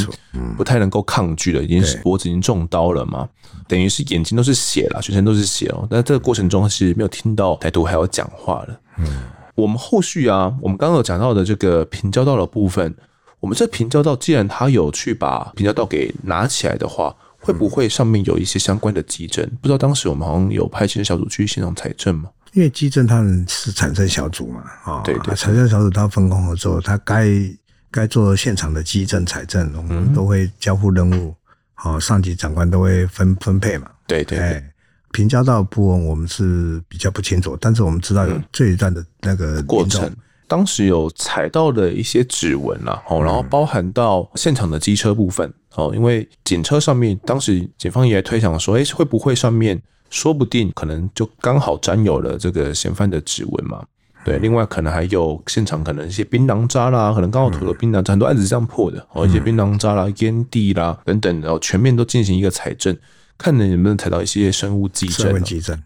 [0.57, 3.27] 不太能够抗拒了，已经是脖子已经中刀了嘛，
[3.67, 5.87] 等于是眼睛都是血了，全身都是血哦。
[5.91, 8.81] 但这个过程中是没有听到歹徒还有讲话了。
[8.99, 9.07] 嗯，
[9.55, 12.95] 我们后续啊，我们刚刚有讲到的这个平交道的部分，
[13.41, 19.51] 我们这平交道既然他有去把平交道给拿起来的话，会不会上面有一些相关的急诊？
[19.63, 22.29] 不知道当时我们好像有派遣小组去现场采证吗？
[22.53, 27.29] 因为基政他们是产生小组嘛，啊，对对，产生小组他分工合作，他该
[27.91, 31.35] 该做现场的基政采政，我们都会交付任务，
[31.75, 34.65] 好，上级长官都会分分配嘛，对对对。
[35.13, 40.09] 平交道部分我们是比较不清楚，但是我们知道有这一段的那个过程，
[40.47, 49.81] 当时有采到的一些指纹啦，哦，然后包含到现场的机车部分，哦，因为警车上面当时警方也推想说，哎，会不会上面？
[50.11, 53.83] 说不定可能就刚好沾有了这个嫌犯的指纹嘛？
[54.23, 62.95] 对，另外可能还有现场可能一些槟榔渣啦，可能刚好吐了槟榔渣，很多案子是这样破的哦，一些槟榔渣啦、烟蒂啦等等，然后全面都进行一个采证，
[63.39, 65.29] 看能不能采到一些生物迹证。
[65.29, 65.83] 生物迹证。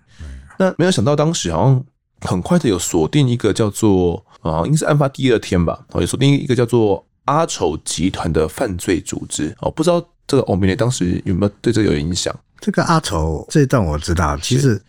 [0.58, 1.84] 那没有想到当时好像
[2.22, 12.34] 很快的有锁定一个叫做啊，应该是案发第二天吧，哦，有锁定一个叫做阿丑集团的犯罪组织哦，不知道这个欧米雷当时有没有对这个有影响？
[12.64, 14.80] 这个阿丑这一段我知道，其实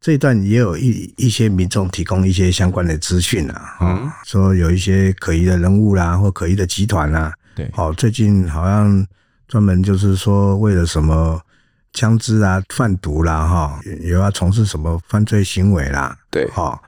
[0.00, 9.04] 这一段也有一一些民众提供一些相关的资讯啊，嗯，说有一些可疑的人物啦，或可疑的集团啦，对，好，最近好像
[9.48, 11.40] 专门就是说为了什么
[11.92, 16.80] 枪支啊、贩毒啦，哈，有要从事什么犯罪行为啦，对，哈，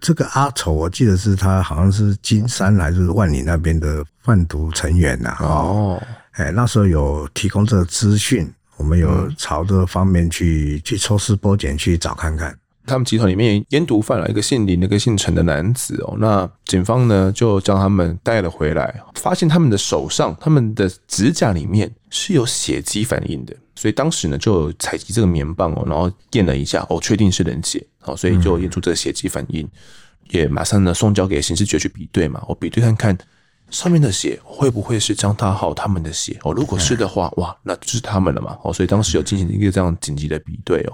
[0.00, 8.50] 这个阿丑我记得是他好像是金山还是万里那边的贩毒成员呐，哦，哎，那时候有提供这个资讯。
[8.76, 12.56] 我们有朝这方面去、嗯、去抽丝剥茧去找看看，
[12.86, 16.16] 他们集团里面烟毒犯了一个姓林的、一个姓陈的男子哦。
[16.18, 29.66] 那警方呢就将他们带了回来，发现他们的手上、他们的指甲里面是有血迹反应的，所以当时呢就采集这个棉棒哦，然后验了一下哦，确定是人血哦，所以就验出这个血迹反应，
[30.30, 33.16] 也马上呢送交给刑事局去比对嘛，我比对看看。
[33.74, 36.52] 上面的血会不会是张大浩他们的血哦？
[36.52, 38.72] 如果是的话，哇，那就是他们了嘛哦。
[38.72, 40.92] 所以当时有进行一个这样紧急的比对哦。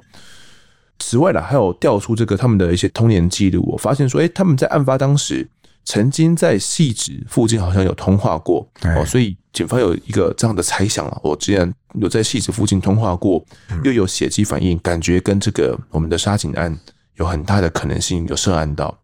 [0.98, 5.46] 此外呢，还有调出这个他们的一些通联记录，我发现说，哎，他们在案发当时
[5.84, 8.66] 曾经在汐止附近好像有通话过
[8.96, 9.04] 哦。
[9.04, 13.44] 所以警方有一个这样的猜想啊，我既然有在汐止附近通话过，
[13.84, 16.74] 又有血迹反应，感觉跟这个我们的杀警案
[17.16, 18.96] 有很大的可能性有涉案到。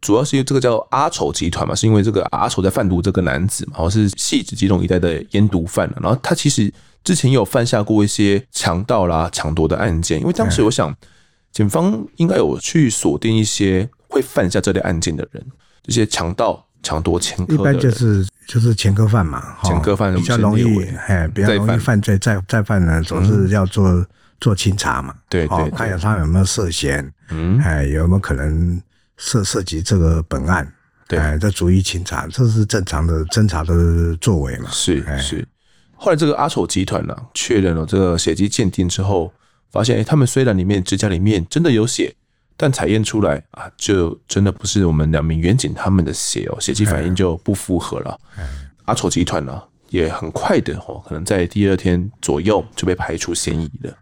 [0.00, 6.72] 主要是因为这个叫阿丑集团嘛，是因为这个阿丑在贩毒这个男子嘛，好像是汐止基隆一带的烟毒贩，然后他其实
[7.04, 10.18] 之前也有犯下过一些强盗啦、抢夺的案件。
[10.18, 10.94] 因为当时我想，
[11.52, 15.44] 警方应该有去锁定一些会犯下这类案件的人，
[15.82, 22.00] 这些强盗、抢夺前科一般就是就是前科犯嘛，前科犯比较容易，哎，比较容易犯。
[22.00, 24.06] 罪，再再犯呢，总是要做、嗯、
[24.40, 28.80] 做清查嘛，对对，对，看一下他有没有涉嫌，嗯，哎，有没有可能。
[29.22, 30.66] 涉涉及这个本案，
[31.06, 34.70] 对，再逐一清查，这是正常的侦查的作为嘛？
[34.70, 35.46] 是是。
[35.94, 39.30] 后来这个阿丑集团呢、啊，确认了这个血迹鉴定之后，
[39.70, 42.14] 发现，哎，他们虽然里面指甲里面真的有血，
[42.56, 48.18] 但采验出来啊，就真的不是我们两名员警他们的血哦，血迹反应就不符合了。
[48.86, 53.94] 阿丑集团呢、啊，也很快的哦，可能在第二天左右就被排除嫌疑了。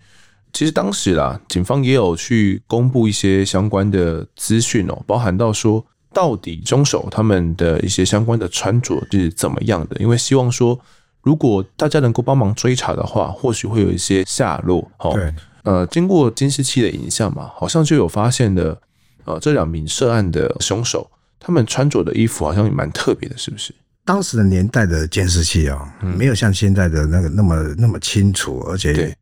[0.52, 10.78] 其实当时啦，警方也有去公布一些相关的资讯哦，包含到说到底凶手他们的一些相关的穿着是怎么样的，因为希望说
[11.22, 14.90] 如果大家能够帮忙追查的话，或许会有一些下落。
[14.98, 15.32] 哦，对，
[15.64, 18.80] 呃，经过监视器的影像嘛，好像就有发现的，
[19.26, 21.08] 呃，这两名涉案的凶手
[21.38, 23.74] 他们穿着的衣服好像也蛮特别的，是不是？
[24.04, 29.14] 当时的年代的监视器哦，没有像现在的那个那么那么清楚，而且。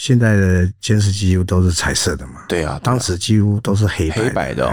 [0.00, 2.44] 现在的监视几乎都是彩色的嘛？
[2.48, 4.72] 对啊，当时几乎都是黑白的黑白的哦。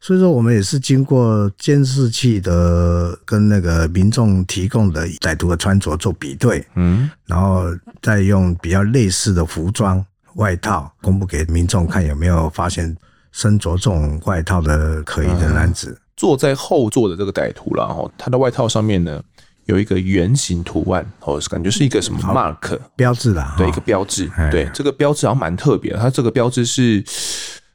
[0.00, 7.64] 所以说，我们也是经过监视器的跟那个民众提供的歹徒的穿着做比对，嗯，然后
[8.00, 10.02] 再用比较类似的服装
[10.36, 12.96] 外套公布给民众看，有没有发现
[13.32, 15.98] 身着这种外套的可疑的男子。
[16.16, 19.22] 坐在后座的这个歹徒了哦，他的外套上面呢，
[19.66, 25.98] 有一个圆形图案，哦，感觉是一个什么 mark 标志啦，对，一个标志，对，这个标志好像蛮特别的。
[25.98, 27.04] 它这个标志是，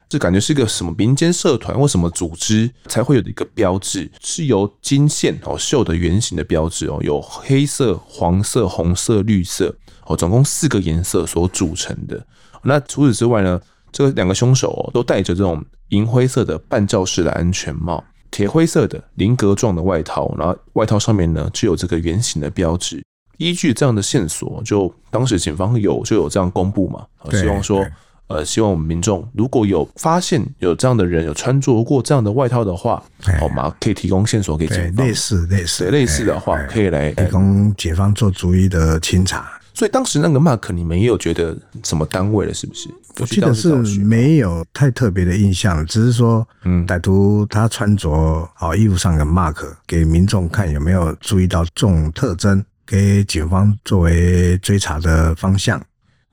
[0.08, 9.74] 这感觉是一个什么民间社团或什么组织才会有的一个标志，是由金线哦绣的圆形的标志哦，有黑色、黄色、红色、绿色
[10.06, 12.26] 哦，总共四个颜色所组成的。
[12.62, 18.02] 那除此之外呢，这两个凶手哦都戴着这种银灰色的半罩式的安全帽。
[18.32, 23.00] 铁灰色的菱格状的外套，然后外套上面呢就有这个圆形的标志。
[23.38, 27.86] 依据这样的线索，就当时警方有就有这样公布嘛，希望说。
[28.28, 33.02] 呃，希望我们民众如果有发现有这样的人有穿着过这样的外套的话，
[33.38, 33.74] 好吗？
[33.78, 35.06] 可以提供线索给警方。
[35.06, 39.60] 类似类似类似的话，可以来提供警方做逐一的清查。
[39.74, 42.54] 所以当时那个 Mark，你们也有觉得什么单位了？
[42.54, 42.88] 是不是？
[43.20, 49.56] 我记得是没有太特别的印象，只是说，嗯，歹徒他穿着好衣服上的 Mark，
[49.86, 55.80] 给民众看有没有注意到这种特征，给警方作为追查的方向。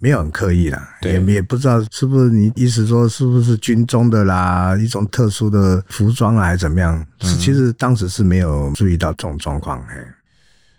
[0.02, 7.06] 没有很刻意啦，也也不知道是不是你意思说是不是军中的啦，一种特殊的服装啊，还是怎么样？
[7.20, 9.96] 是其实当时是没有注意到这种状况，嘿。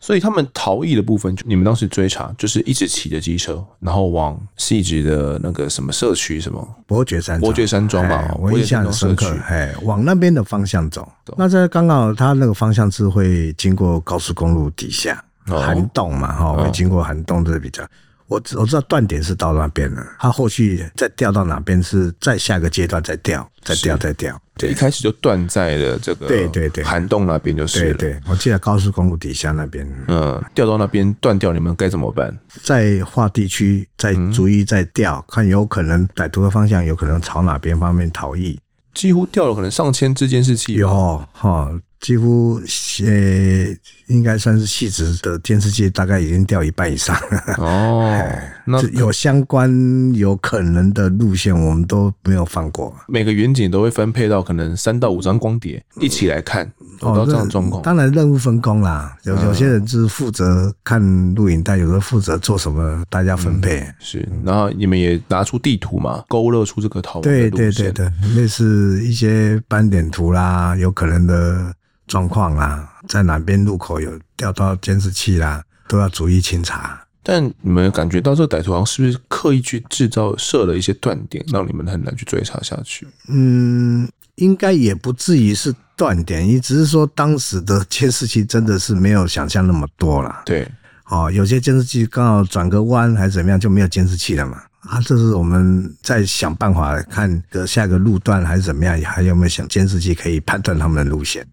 [0.00, 11.06] 所以他们逃逸的部分，你们当时追查就是一直骑着机车，然后往西直的那个什么社区，什么伯爵山伯爵山庄吧，我印象很深刻，哎，往那边的方向走。
[11.36, 17.84] 那在刚好他那个方向是会经过高速公路底下，涵洞嘛，哈，会经过涵洞这比较。
[18.30, 24.40] 我我知道断点是到那边了，它后续再掉到哪边是再下个阶段再掉，再掉再掉。
[24.56, 27.94] 对，一开始就断在了这个对对对涵洞那边就是了。
[27.94, 29.84] 对对，我记得高速公路底下那边。
[30.06, 32.32] 嗯，掉到那边断掉，你们该怎么办？
[32.62, 38.56] 在划地区，再逐一再掉，嗯、看有可能歹徒的方向有可能朝哪边方面逃逸。
[38.94, 40.74] 几乎掉了可能上千支监视器。
[40.74, 40.88] 有
[41.32, 41.72] 哈。
[42.00, 42.58] 几乎
[43.04, 47.54] 呃，应该算是汐止的电视器，大概已经掉一半以上了。
[47.58, 48.18] 哦，
[48.64, 49.70] 那有相关
[50.14, 52.94] 有可能的路线，我们都没有放过。
[53.06, 56.70] 每个远景都会分配到可能三到五张光碟，一起来看。
[57.00, 57.82] 哦，这样状况。
[57.82, 61.02] 当然任务分工啦，有有些人就是负责看
[61.34, 63.80] 录影带，有的负责做什么，大家分配。
[63.80, 67.50] 嗯、是，然后你们也拿出地图嘛，勾勒出这个逃亡的路线。
[67.50, 71.74] 对对对对，类似一些斑点图啦，有可能的。
[72.10, 77.00] 状况啦，在哪边路口有调到监视器啦，都要逐一清查。
[77.22, 83.06] 但你们有感觉到这个歹徒好像是不是刻意去制造设了一些断点，让你们很难去追查下去？
[83.28, 90.42] 嗯，应该也不至于是断点，也只是说当时的监视器真的是没有想象那么多了。
[90.44, 90.66] 对，
[91.10, 94.60] 哦，有些监视器刚好转个弯还是怎么样就没有监视器了嘛。
[94.80, 101.46] 啊，这是我们在想办法看个下个路段还是怎么样，还有没有想监视器可以判断他们的路线。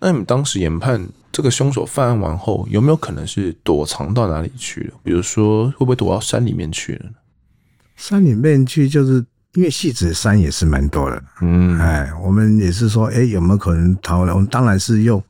[0.00, 4.94] 那你们当时研判这个凶手犯案完后，有没有可能是躲藏到哪里去了？
[5.02, 7.12] 比如说，会不会躲到山里面去了呢？
[7.96, 11.22] 山里面去，就是因为戏子山也是蛮多的。
[11.42, 14.32] 嗯，哎，我们也是说，哎，有没有可能逃了？
[14.32, 15.22] 我们当然是用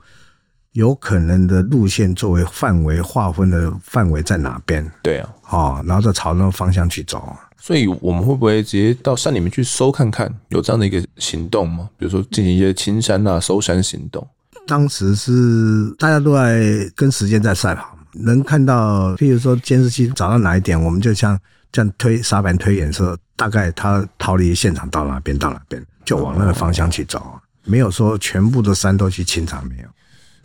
[0.73, 4.89] 有可能的路线作为范围划分的范围在哪边？
[5.03, 7.37] 对啊，哦，然后再朝那个方向去走。
[7.59, 11.91] 所以我们会不会直接到山里面去搜看看，有这样的一个行动吗？
[11.99, 14.25] 比如说进行一些清山啊、搜山行动？
[14.71, 21.37] 当时是大家都在跟时间在赛跑，能看到，譬如说监视器找到哪一点，我们就像
[21.73, 27.21] 这样推沙盘推演说，大概他逃离现场到哪边到哪边，就往那个方向去走，
[27.65, 29.89] 没有说全部的山都去清场，没有。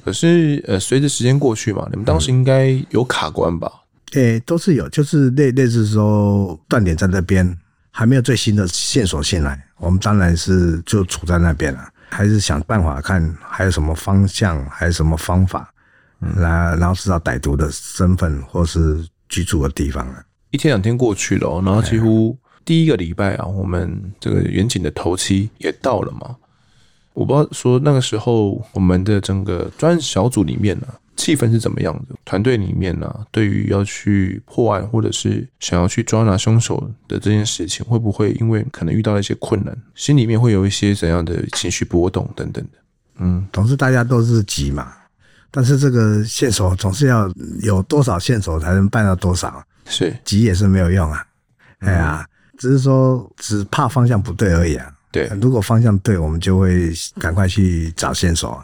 [0.04, 3.72] 可是呃，随着时间过去嘛，你们当时应该有卡关吧？
[4.14, 7.56] 诶、嗯欸，都是有，就是类类似说断点在那边，
[7.92, 11.90] 还没有最新的线索进来，我们当然是就处在那边了。
[12.10, 15.74] 还是想办法看还有什么方向，还有什么方法，
[16.38, 20.08] 来然后知道歹徒的身份或是居住的地方。
[20.52, 26.36] 一天两天过去了，然后几乎第一个礼拜啊，我们这个远景的头期也到了嘛。
[27.14, 30.96] 我不知道说那个时候我们的整个专案小组里面呢、啊。
[31.16, 32.16] 气氛是怎么样的？
[32.26, 42.78] 团队里面呢、啊，对于要去破案或者是想要去抓拿凶手的这件事情，会不会因为可能遇到了一些困难，心里面会有一些怎样的情绪波动等等的？
[43.18, 44.92] 嗯，总之大家都是急嘛，
[45.50, 51.26] 但是这个线索总是要有多少线索才能办到多少，是急也是没有用啊。
[51.80, 54.92] 哎呀，只是说只怕方向不对而已啊。
[55.12, 58.62] 对，如果方向对，我们就会赶快去找线索。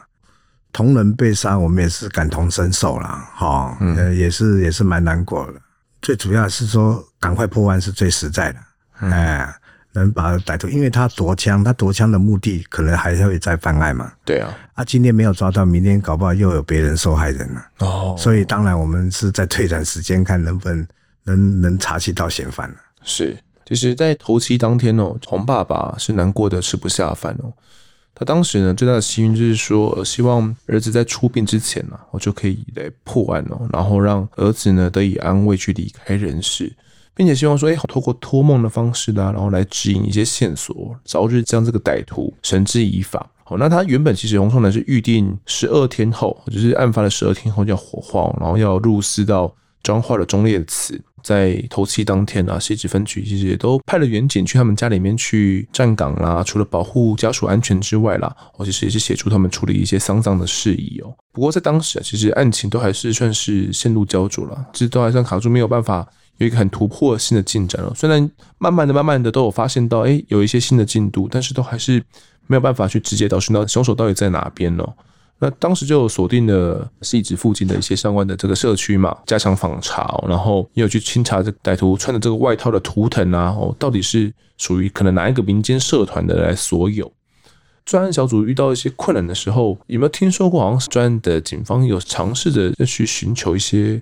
[0.74, 5.54] 同仁被杀，我们也是感同身受啦，哈，呃，也是也是蛮难过的。
[6.02, 8.60] 最主要是说，赶快破案是最实在的，
[9.00, 9.54] 哎，
[9.94, 14.12] 能把歹徒，因为他夺枪，他夺枪的目的可能还会再犯案嘛。
[14.24, 17.66] 对啊，啊，今天没有抓到，明天搞不好又有别人受害人了。
[17.80, 20.88] 哦，所以当然我们是在推展时间，看能不能
[21.24, 22.76] 能能查起到嫌犯了。
[23.04, 27.52] 是，其实，在头七当天哦，洪爸爸是难过的吃不下饭哦。
[28.14, 36.72] 他当时呢，最大的心愿就是说，希望儿子在出殡之前呢，我就可以来破案哦，然后让儿子呢得以安慰去离开人世，
[37.16, 43.28] 并且希望说，哎，透过托梦的方式啦，然后来指引一些线索，早日将这个歹徒绳之以法。
[43.44, 49.52] 好，那他原本其实洪仲南是预定十二天后，就是案发的十二天后就要火化，然后要入司到
[49.82, 51.02] 彰化的忠烈祠。
[51.24, 61.14] 在头七当天啊，汐止分局其实也都派了员警去他们家里面去站岗啦，除了保护家属安全之外啦，我，其实也是协助他们处理一些丧葬的事宜哦。
[61.32, 66.08] 不过在当时啊，其实案情都还是算是陷入胶着了，其实都还算卡住，没有办法
[66.38, 67.94] 有一个很突破性的进展了。
[67.96, 72.04] 虽然慢慢的、慢慢的都有发现到，哎，有一些新的进度，但是都还是
[72.48, 74.94] 没有办法去直接找寻到凶手到底在哪边哦。
[75.44, 87.12] 那当时就锁定了戏子附近的一些相关的这个社区嘛，加强访查，然后也有去清查这歹徒穿的这个外套的图腾啊，哦，到底是属于可能哪一个民间社团的来所有。
[87.84, 90.62] 专案小组遇到一些困难的时候，有没有听说过？
[90.62, 94.00] 好像是专案的警方有尝试着去寻求一些。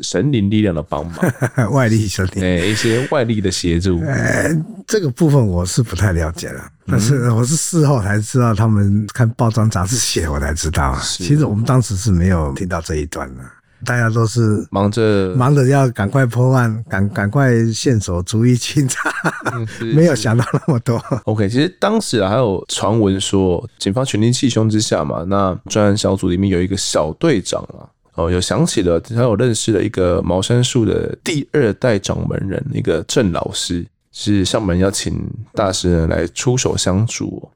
[0.00, 1.16] 神灵力量的帮忙，
[1.72, 4.00] 外力兄弟，对一些外力的协助。
[4.00, 4.50] 呃，
[4.86, 10.98] 这个部分我是不太了解了，但是我是事后才知道，他们看报章杂志写，我才知道。
[11.02, 13.42] 其实我们当时是没有听到这一段的，
[13.84, 19.12] 大家都是忙着忙着要赶快破案，赶赶快线索逐一清查，
[19.94, 20.96] 没有想到那么多。
[21.24, 27.86] OK，其实当时啊，还有传闻说，警方全力气凶之下嘛，那专案小组里面有一个小队长啊。
[28.14, 35.18] 哦，有想起了，他有认识了一个茅山术的第二代掌门人，一个郑老师，是上门要请
[35.54, 37.50] 大师人来出手相助。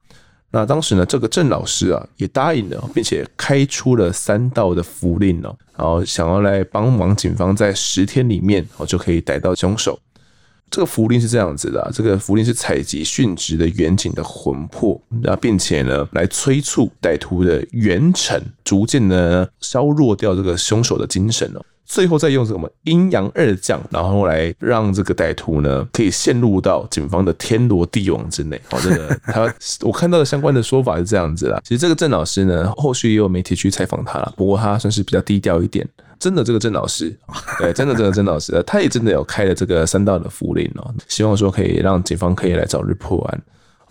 [0.50, 9.98] 那当时呢，这个郑老师啊也答应了，并且开出了三道的符令哦，然后想要来帮忙警方在十天里面哦就可以逮到凶手。
[10.76, 28.60] 这个符令是这样子的，这个符令是采集殉职的员警的魂魄，那并且呢，来催促歹徒的元辰逐渐的削弱掉这个凶手的精神哦，最后再用什么阴阳二将，然后来让这个歹徒呢可以陷入到警方的天罗地网之内。
[28.70, 31.60] 哦，这个 他我看到的相关的说法是这样子啦。
[31.64, 35.88] 其实这个郑老师呢，后续也有媒体去采访他了，不过他算是比较低调一点。
[36.18, 37.14] 真的，这个郑老师，
[37.58, 43.42] 对，真的，这个郑老师，他也真的有开了这个三道的符令哦，希望说可以让警方可以来早日破案。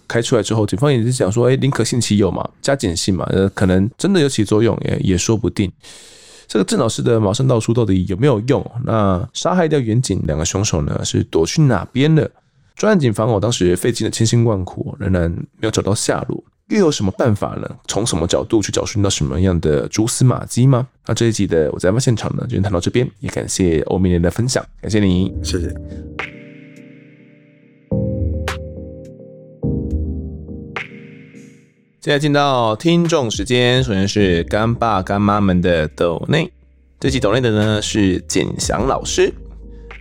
[0.08, 5.72] 开出来之后，警方也是想说，哎，宁可信其有嘛，加减信嘛，呃，可能真的有起作用，也也说不定。
[6.48, 8.66] 这个郑老师的茅山道术到底有没有用？
[8.84, 12.30] 那杀害掉远景两个凶手呢，是躲去哪边了？
[12.76, 16.44] 专案警方我，当时费尽了千辛万苦，仍然没有找到下落。
[16.70, 17.70] 又有什么办法呢？
[17.88, 20.88] 从什么角度去找寻到什么样的蛛丝马迹吗？
[21.06, 26.35] 那这一集的我在案现场呢，就先谈到这边，也感谢欧明莲的分享，感谢你，谢谢。
[32.06, 36.52] 现在进到听众时间，首先是干爸干妈们的抖内，
[37.00, 39.34] 这集抖内的呢是简祥老师，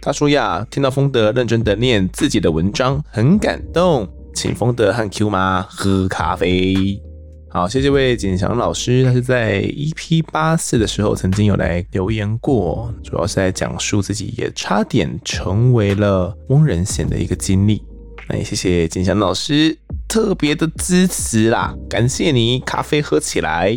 [0.02, 4.06] 他说呀，听到丰德认真的念自己的文章，很感动。
[4.34, 7.00] 请丰德和 Q 妈喝咖啡。
[7.48, 17.82] 好，谢谢这位简祥老师，他是在 EP 八四的时候曾经有来留言过，主要是在讲述自己也差点成为了翁仁贤的一个经历。
[18.28, 19.76] 那也谢谢金祥老师
[20.08, 23.72] 特别的支持啦，感谢你，咖啡喝起来。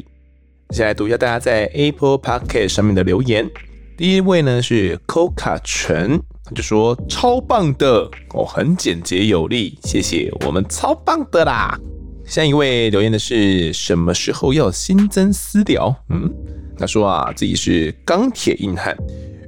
[0.69, 3.49] 接下来读一下大家在 Apple Podcast 上面的留言。
[3.97, 6.21] 第一位呢是 Coca 陈。
[6.49, 11.77] 他就说超棒的哦，很简洁有力，谢谢，我们超棒的啦。
[12.25, 15.93] 下一位留言的是什么时候要新增私聊？
[16.09, 16.33] 嗯，
[16.77, 18.95] 他说啊，自己是钢铁硬汉，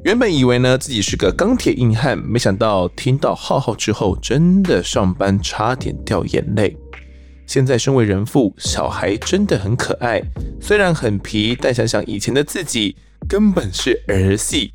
[0.03, 6.75] 原本以为呢自己是个钢铁硬汉，没想到听到浩浩之后，真的上班差点掉眼泪。
[7.45, 10.21] 现在身为人父，小孩真的很可爱，
[10.61, 12.95] 虽然很皮，但想想以前的自己，
[13.27, 14.71] 根本是儿戏。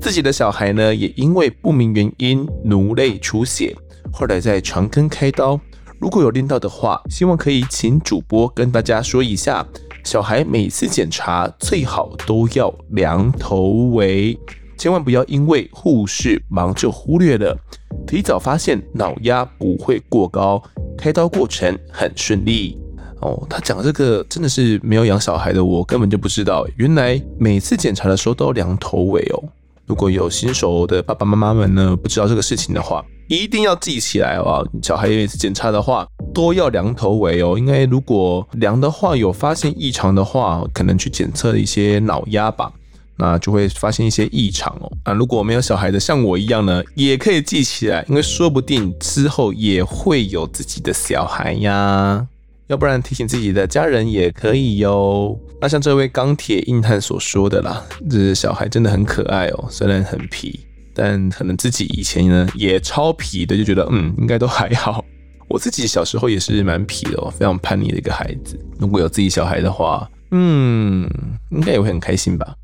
[0.00, 3.74] 自己的小孩呢，也因为不明原因颅内出血，
[4.12, 5.58] 后来在长庚开刀。
[5.98, 9.66] 如果有练到的话，希望可以请主播跟大家说一下，
[10.04, 14.38] 小孩每次检查最好都要量头围，
[14.78, 17.58] 千万不要因为护士忙就忽略了，
[18.06, 20.62] 提早发现脑压不会过高，
[20.96, 22.78] 开刀过程很顺利。
[23.20, 29.42] 哦，他讲这个真的是没有养小孩的我根本就不知道，原来每次检查的时候都要量头围哦。
[29.86, 34.64] 如果有新手的爸爸妈妈们呢，不知道这个事情的话，一定要记起来哦。
[34.82, 37.58] 小孩每次检查的话，都要量头围哦。
[37.58, 42.70] 因为如果量的话有发现异常的话，可能去检测一些脑压吧，
[43.18, 44.90] 那就会发现一些异常哦。
[45.04, 52.26] 啊，如果没有小孩的，像我一样呢，也可以记起来，因为说不定之后也会有自己的小孩呀。
[52.68, 55.38] 要不然提醒自己的家人也可以哟。
[55.60, 60.60] 那像这位钢铁硬汉所说的啦，这小孩真的很可爱哦，虽然很皮，
[60.94, 65.02] 但可能自己以前呢也超皮的，就觉得嗯应该都还好。
[65.48, 68.60] 我自己小时候也是蛮皮的哦，非常叛逆的一个孩子。
[68.78, 71.08] 如果有自己小孩的话，嗯，
[71.50, 72.54] 应该也会很开心吧。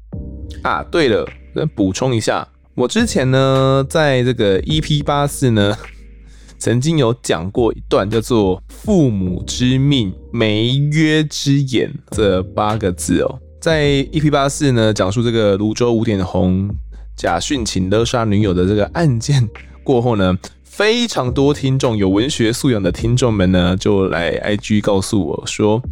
[0.64, 5.76] 啊，对了，再补充一下，我之前呢在这个 EP 八四呢，
[6.58, 13.38] 曾经有讲过一段叫做“父母之命，媒约之言”这八个字哦。
[13.60, 16.74] 在 EP 八四呢，讲述这个泸州五点红
[17.14, 19.46] 假殉情勒杀女友的这个案件
[19.82, 25.82] 过后呢，非常多听众有文学素养的听众们呢，就来 IG 告诉我说：“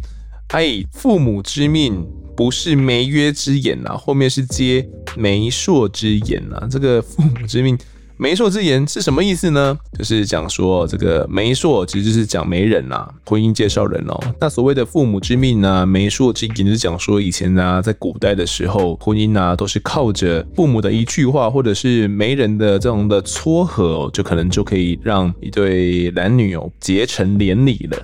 [0.49, 7.77] 哎，父母之命不是媒约之言呐，后面是接媒妁之言呐，这个父母之命。”
[8.15, 9.77] 媒妁之言是什么意思呢？
[9.97, 14.17] 就是讲说这个媒妁其实就是讲媒人呐，婚姻介绍人哦。
[14.39, 27.97] 那所谓的父母之命呢，媒妁之言就是讲说以前呢，在古代的时候，婚姻呢都是靠着父母的一句话，或者是媒人的这种的撮合，就可能就可以让一对男女哦结成连理了。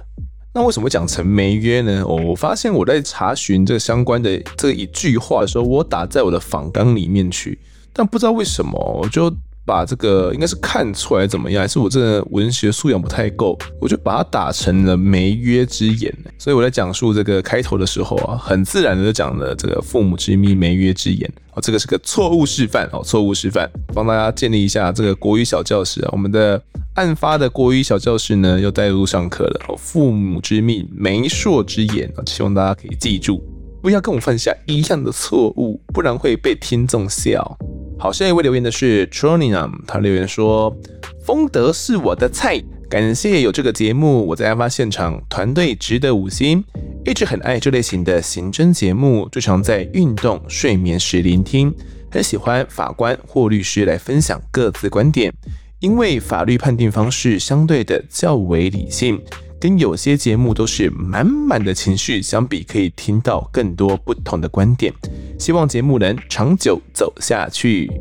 [0.53, 2.05] 那为什么讲成没约呢？
[2.05, 7.59] 我发现我在查询这相关的这一句话的时候，我打在我的访纲里面去，
[7.93, 9.35] 但不知道为什么我就。
[9.69, 11.61] 把这个应该是看出来怎么样？
[11.61, 13.55] 还是我这个文学素养不太够？
[13.79, 16.11] 我就把它打成了媒约之言。
[16.39, 21.31] 所以我在讲述这个开头的时候啊，很自然的就讲了这个父母之命，媒约之言。
[21.53, 26.09] 哦，这个是个错误示范哦，错误示范，帮大家建立一下这个国语小教室啊。
[26.11, 26.59] 我们的
[26.95, 29.75] 案发的国语小教室呢，又带入上课了。
[29.77, 33.39] 父母之命，媒妁之言，希望大家可以记住，
[33.83, 37.55] 不要跟我犯下一样的错误，不然会被听众笑。
[38.01, 40.73] 好，下一位留言的是 Tronium，他留言说
[41.21, 42.57] ：“丰德是我的菜，
[42.89, 46.63] 感谢有这个节目，我在案发现场，团队值得五星，
[47.05, 51.75] 一直很爱这类型的刑侦节目，最常在运动、睡眠时聆听，
[52.09, 55.33] 很喜欢法官或律师来分享各自观点，
[55.81, 59.21] 因为法律判定方式相对的较为理性。”
[59.59, 64.93] 跟有些节目都是满满的情绪相比，可以听到更多不同的观点。
[65.37, 67.91] 希望节目能长久走下去。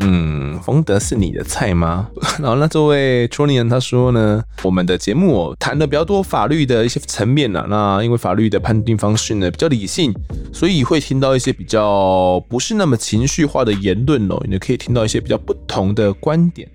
[0.00, 2.08] 嗯，丰德是你的菜吗？
[2.42, 7.64] 然后那这位 Tronian 他说呢，我们的节目谈的比较多法律的一些层面呐。
[7.70, 10.12] 那因为法律的判定方式呢比较理性，
[10.52, 16.68] 所以会听到一些比较不是那么情绪化的言论哦，你可以听到一些比较不同的观点。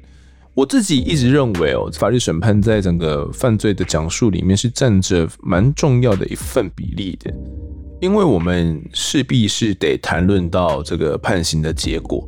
[0.56, 7.34] 我自己一直认为哦，法律审判在整个犯罪的讲述里面是占着蛮重要的一份比例的，
[8.02, 12.28] 因为我们势必是得谈论到这个判刑的结果，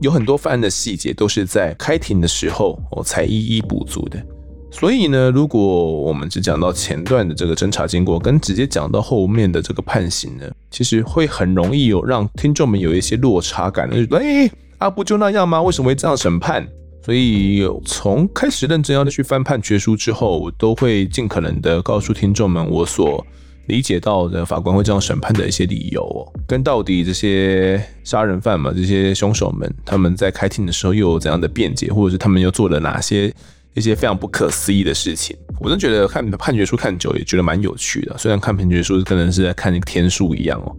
[0.00, 4.24] 有很多犯案的细节都是在开庭的时候我才一一补足的。
[4.70, 15.60] 所以呢，如果我们只讲到前段的这个侦查经过，跟直接讲到后面的这个判刑呢，其实会很容易有让听众们有一些落差感，就是哎，啊不就那样吗？
[15.60, 16.66] 为什么会这样审判？
[17.04, 23.26] 所以从开始认真要去翻判决书之后，我都会尽可能的告诉听众们我所
[23.66, 33.32] 理解到的法官会这样审判的一些理由哦，跟到底这些杀人犯嘛，这些凶手们他们在开庭的时候又有怎样的辩解，或者是他们又做了哪些
[33.74, 35.36] 一些非常不可思议的事情。
[35.60, 40.76] 我真觉得看判决书看久也觉得蛮有趣的，虽然看判决书可能是在看天书一样哦。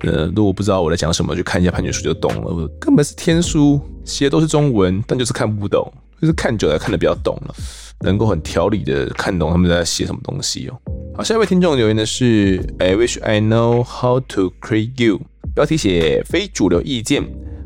[0.00, 2.68] 呃，如果不知道我在讲什么，就看一下判决书就懂了。
[2.78, 7.54] 根本是天书，写的都是中文，但就是看不懂，就是看久了看得比较懂了，
[8.00, 10.80] 能够很条理的看懂他们在写什么东西哦。
[11.14, 15.20] 好，下一位听众留言的是，I wish I know how to create you。
[15.54, 17.22] 标题写非主流意见，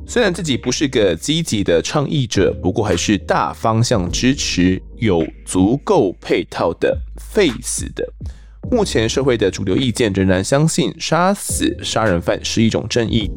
[0.06, 8.10] 虽然自己不是个积极的倡议者，不过还是大方向支持有足够配套的 face 的。
[8.70, 13.30] 目前社会的主流意见仍然相信杀死杀人犯是一种正义，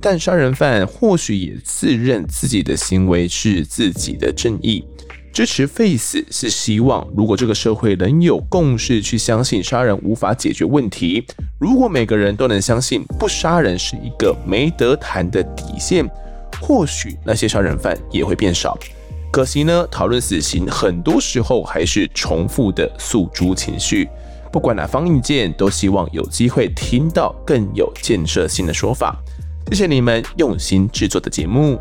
[0.00, 4.84] 但杀人犯或许也自认自己的行为是自己的正义。
[5.32, 11.24] 支持废死是希望，如果这个社会能有共识去相信杀人无法解决问题，
[11.58, 16.04] 如果每个人都能相信不杀人是一个没得谈的底线，
[16.60, 18.76] 或许那些杀人犯也会变少。
[19.30, 24.08] 可惜呢，讨论死刑很多时候还是重复的诉诸情绪。
[24.52, 29.16] 不管哪方意见，都希望有机会听到更有建设性的说法。
[29.70, 31.78] 谢谢你们用心制作的节目。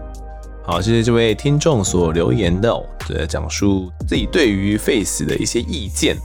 [0.63, 2.71] 好，谢谢这位听众所留言的，
[3.09, 6.15] 在讲述自己对于废死的一些意见。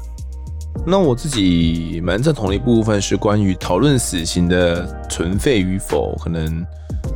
[0.87, 6.63] 那我自己蛮赞同的一部分是关于讨论死刑的存废与否，可能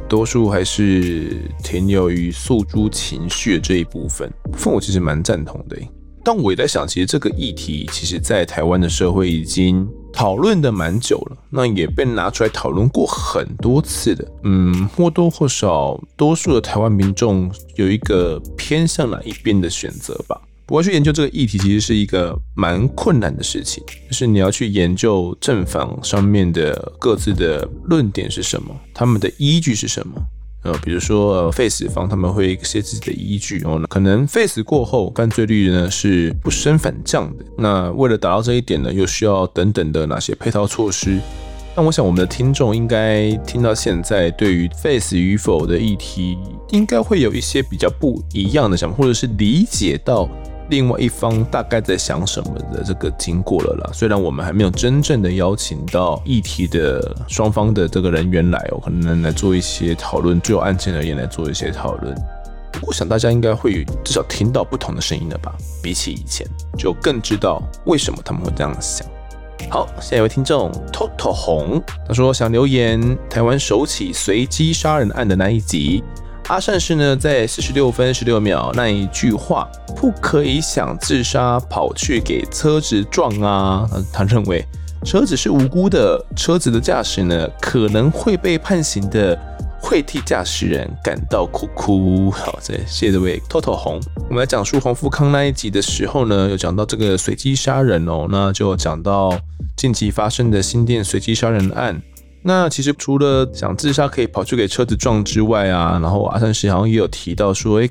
[0.09, 4.33] 多数还是停留于诉诸情绪的这一部分。
[4.51, 5.77] 部分我其实蛮赞同的。
[6.25, 9.87] 但我也在想，其实这个议题，其实在台湾的社会已经
[10.19, 14.29] 讨论的蛮久了，那也被拿出来讨论过很多次的。
[14.43, 20.37] 嗯，或多或少，多数的台湾民众有一个偏向哪一边的选择吧。
[20.67, 30.21] 不过去研究这个议题，其实是一个蛮困难的事情，就是你要去研究正反上面的各自的论点是什么，他们的依据是什么。
[30.63, 37.45] 呃，比如说呃，face 方他们会一些自己的依据哦，可能 face 过后犯罪率呢是不升反降的。
[37.57, 41.19] 那为了达到这一点呢，又需要等等的哪些配套措施？
[41.77, 46.37] 那我想我们的听众应该听到现在，对于 face 与否的议题，
[46.71, 50.29] 应该会有一些比较不一样的想法，或者是理解到。
[50.71, 62.15] 另外一方大概在想什么的这个经过了啦，虽然我们还没有真正的邀请到议题的双方的这个人员来哦，可能来做一些讨论，就案件而言来做一些讨论。
[62.83, 65.55] 我想大家应该会至少听到不同的声音了吧？
[65.83, 66.47] 比起以前，
[66.77, 69.07] 就更知道为什么他们会这样想。
[69.71, 76.05] 好，下一位听众 Toto 红，他说想留言台湾首起随机杀人案的那一集。
[76.49, 83.87] 阿善是呢，在四十六分十六秒那一句话，不可以想自杀跑去给车子撞啊！
[84.11, 84.65] 他认为
[85.05, 89.39] 车子是无辜的，车子的驾驶呢可能会被判刑的，
[89.79, 92.31] 会替驾驶人感到哭哭。
[92.31, 94.01] 好，谢谢这位 Toto 红。
[94.31, 99.39] 我们来讲述黄富康那一集的时候呢，有讲到这个随机杀人哦，那就讲到
[99.77, 102.01] 近期发生的新店随机杀人案。
[102.43, 107.89] 那其实除了想自杀可以跑去给车子撞之外啊，然后阿三石好像也有提到说，哎，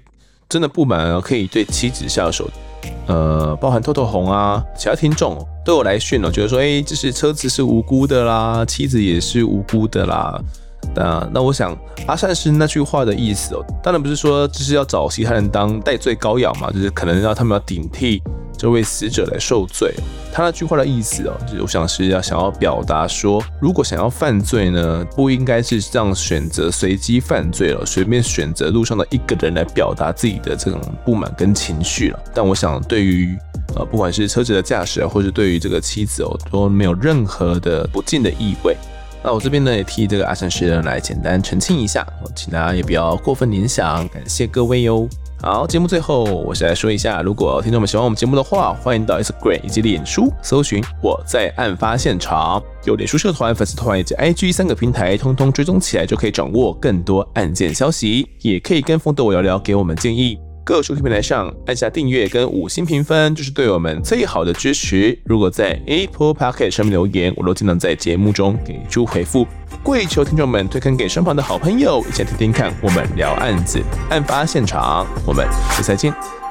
[0.49, 2.49] 真的不满，可以对妻子下手，
[3.07, 10.41] 呃，包含透透红啊，其他听众都有来讯哦，觉得说，哎，这是车子是无辜的啦，妻子也是无辜的啦。
[10.97, 11.77] 那那我想
[12.07, 18.21] 阿善师那句话的意思哦，当然不是说就是要找其他人当代罪羔羊嘛，就是可能让他们要顶替。
[18.59, 19.93] 这位死者来受罪，
[20.33, 32.19] 他那句话的意思哦，就是我想是要想要表达说，如果想要犯罪呢，不应该是这样选择随机犯罪了，随便选择路上的一个人来表达自己的这种不满跟情绪了。
[32.33, 33.37] 但我想，对于
[33.75, 38.75] 呃，不管是车子的驾驶啊，或者对于这个妻子哦，都没有任何的不敬的意味。
[39.27, 45.05] 那我这边呢，也替这个阿善师人来简单澄清一下，请大家也不要过分联想，感谢各位哟。
[45.41, 60.39] 好，节目最后我是来说一下，如果听众们喜欢我们节目的话，欢迎到 Instagram 以及脸书搜寻我在案发现场，有脸书社团、粉丝团以及 IG 三个平台，通通追踪起来就可以掌握更多案件消息，也可以跟风的我聊聊，给我们建议。
[60.67, 65.17] 各收听平台上按下订阅跟五星评分，就是对我们最好的支持。
[65.23, 69.47] 如果在 Apple p o c k e t 上面留言，我都尽量在节目中给出回复。
[69.81, 75.07] 跪求听众们推坑给身旁的好朋友，一起听听看我们聊案子、案发现场。
[75.25, 76.46] 我们下次再见。